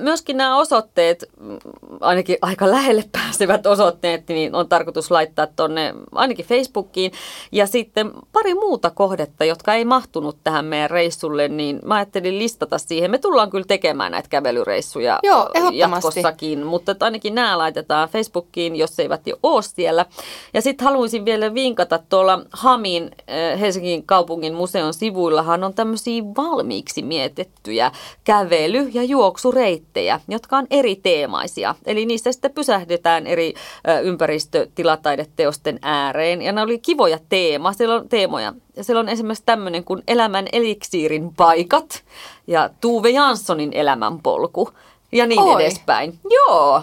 Myöskin 0.01 0.37
nämä 0.37 0.57
osoitteet, 0.57 1.25
mm, 1.39 1.57
ainakin 2.01 2.37
aika 2.41 2.71
lähelle 2.71 3.03
pääsevät 3.11 3.65
osoitteet, 3.65 4.27
niin 4.27 4.55
on 4.55 4.69
tarkoitus 4.69 5.11
laittaa 5.11 5.47
tuonne 5.47 5.93
ainakin 6.11 6.45
Facebookiin. 6.45 7.11
Ja 7.51 7.67
sitten 7.67 8.11
pari 8.31 8.53
muuta 8.53 8.89
kohdetta, 8.89 9.45
jotka 9.45 9.73
ei 9.73 9.85
mahtunut 9.85 10.37
tähän 10.43 10.65
meidän 10.65 10.89
reissulle, 10.89 11.47
niin 11.47 11.79
mä 11.85 11.95
ajattelin 11.95 12.39
listata 12.39 12.77
siihen. 12.77 13.11
Me 13.11 13.17
tullaan 13.17 13.49
kyllä 13.49 13.65
tekemään 13.67 14.11
näitä 14.11 14.29
kävelyreissuja 14.29 15.19
Joo, 15.23 15.49
jatkossakin, 15.71 16.65
mutta 16.65 16.95
ainakin 16.99 17.35
nämä 17.35 17.57
laitetaan 17.57 18.09
Facebookiin, 18.09 18.75
jos 18.75 18.99
eivät 18.99 19.27
jo 19.27 19.35
ole 19.43 19.61
siellä. 19.61 20.05
Ja 20.53 20.61
sitten 20.61 20.85
haluaisin 20.85 21.25
vielä 21.25 21.53
vinkata 21.53 21.99
tuolla 22.09 22.39
Hamin 22.51 23.11
Helsingin 23.59 24.03
kaupungin 24.03 24.53
museon 24.53 24.93
sivuillahan 24.93 25.63
on 25.63 25.73
tämmöisiä 25.73 26.23
valmiiksi 26.37 27.01
mietittyjä 27.01 27.91
kävelyjä 28.23 28.52
kävely- 28.53 28.89
ja 28.93 29.03
juoksureittejä, 29.03 30.19
jotka 30.27 30.57
on 30.57 30.67
eri 30.69 30.95
teemaisia. 30.95 31.75
Eli 31.85 32.05
niistä 32.05 32.31
sitten 32.31 32.53
pysähdytään 32.53 33.27
eri 33.27 33.53
ympäristötilataideteosten 34.03 35.79
ääreen. 35.81 36.41
Ja 36.41 36.51
ne 36.51 36.61
oli 36.61 36.79
kivoja 36.79 37.19
teema, 37.29 37.73
siellä 37.73 37.95
on 37.95 38.09
teemoja. 38.09 38.53
Ja 38.75 38.83
siellä 38.83 38.99
on 38.99 39.09
esimerkiksi 39.09 39.43
tämmöinen 39.45 39.83
kuin 39.83 40.03
Elämän 40.07 40.45
eliksiirin 40.51 41.33
paikat 41.33 42.03
ja 42.47 42.69
Tuve 42.81 43.09
Janssonin 43.09 43.73
elämänpolku 43.73 44.69
ja 45.11 45.25
niin 45.25 45.41
Oi. 45.41 45.63
edespäin. 45.63 46.19
Joo, 46.31 46.81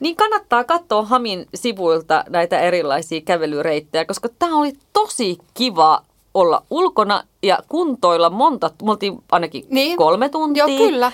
niin 0.00 0.16
kannattaa 0.16 0.64
katsoa 0.64 1.02
Hamin 1.02 1.46
sivuilta 1.54 2.24
näitä 2.28 2.60
erilaisia 2.60 3.20
kävelyreittejä, 3.20 4.04
koska 4.04 4.28
tämä 4.38 4.56
oli 4.56 4.72
tosi 4.92 5.38
kiva 5.54 6.02
olla 6.34 6.62
ulkona 6.70 7.22
ja 7.42 7.58
kuntoilla 7.68 8.30
monta, 8.30 8.70
me 8.82 8.90
oltiin 8.90 9.18
ainakin 9.32 9.64
Niin. 9.70 9.96
kolme 9.96 10.28
tuntia. 10.28 10.66
Joo, 10.68 10.76
kyllä. 10.78 11.12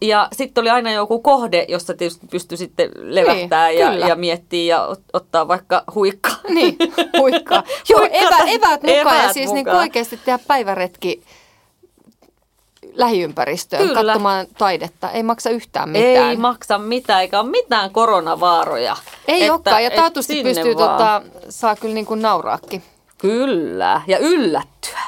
Ja 0.00 0.28
sitten 0.32 0.62
oli 0.62 0.70
aina 0.70 0.92
joku 0.92 1.20
kohde, 1.20 1.66
jossa 1.68 1.94
tietysti 1.94 2.26
pystyi 2.30 2.58
sitten 2.58 2.90
levähtää 2.96 3.68
Niin, 3.68 3.78
ja, 3.80 3.90
kyllä. 3.90 4.06
ja 4.06 4.16
miettiä 4.16 4.76
ja 4.76 4.88
ot- 4.92 5.02
ottaa 5.12 5.48
vaikka 5.48 5.84
huikka. 5.94 6.30
Niin, 6.48 6.76
huikkaa. 7.20 7.62
Joo, 7.88 8.00
evä, 8.10 8.36
eväät 8.46 8.82
mukaan 8.82 8.96
ja 8.96 9.00
eväät 9.00 9.32
siis 9.32 9.46
niin 9.52 9.56
mukaan. 9.66 9.76
oikeasti 9.78 10.20
tehdä 10.24 10.38
päiväretki 10.48 11.22
lähiympäristöön 12.92 13.82
Kyllä. 13.88 14.12
katsomaan 14.12 14.46
taidetta. 14.58 15.10
Ei 15.10 15.22
maksa 15.22 15.50
yhtään 15.50 15.88
mitään. 15.88 16.30
Ei 16.30 16.36
maksa 16.36 16.78
mitään, 16.78 17.20
eikä 17.20 17.40
ole 17.40 17.50
mitään 17.50 17.90
koronavaaroja. 17.90 18.96
Ei 19.28 19.40
Että- 19.42 19.52
olekaan, 19.54 19.84
ja 19.84 19.90
taatusti 19.90 20.42
pystyy, 20.42 20.76
vaan. 20.76 20.90
tota, 20.90 21.22
saa 21.48 21.76
kyllä 21.76 21.94
niin 21.94 22.06
kuin 22.06 22.22
nauraakin. 22.22 22.82
Kyllä, 23.18 24.02
ja 24.06 24.18
yllättyä. 24.18 24.98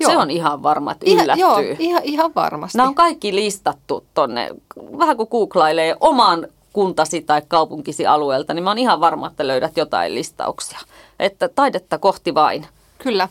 Joo. 0.00 0.10
Se 0.10 0.16
on 0.18 0.30
ihan 0.30 0.62
varma, 0.62 0.92
että 0.92 1.04
Ihan, 1.08 1.24
yllättyy. 1.24 1.40
joo, 1.42 1.58
ihan, 1.78 2.02
ihan 2.04 2.32
varmasti. 2.34 2.78
Nämä 2.78 2.88
on 2.88 2.94
kaikki 2.94 3.34
listattu 3.34 4.04
tonne, 4.14 4.50
vähän 4.98 5.16
kun 5.16 5.26
googlailee 5.30 5.96
oman 6.00 6.46
kuntasi 6.72 7.20
tai 7.20 7.42
kaupunkisi 7.48 8.06
alueelta, 8.06 8.54
niin 8.54 8.64
mä 8.64 8.70
oon 8.70 8.78
ihan 8.78 9.00
varma, 9.00 9.26
että 9.26 9.46
löydät 9.46 9.76
jotain 9.76 10.14
listauksia. 10.14 10.78
Että 11.20 11.48
taidetta 11.48 11.98
kohti 11.98 12.34
vain. 12.34 12.66
Kyllä, 12.98 13.28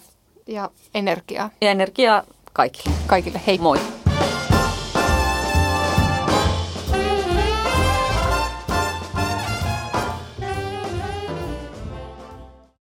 ja 0.48 0.70
energiaa 0.96 1.50
Ja 1.62 1.72
energiaa 1.72 2.24
kaikille. 2.54 2.96
kaikille. 3.08 3.42
Hei. 3.48 3.58
Moi. 3.58 3.80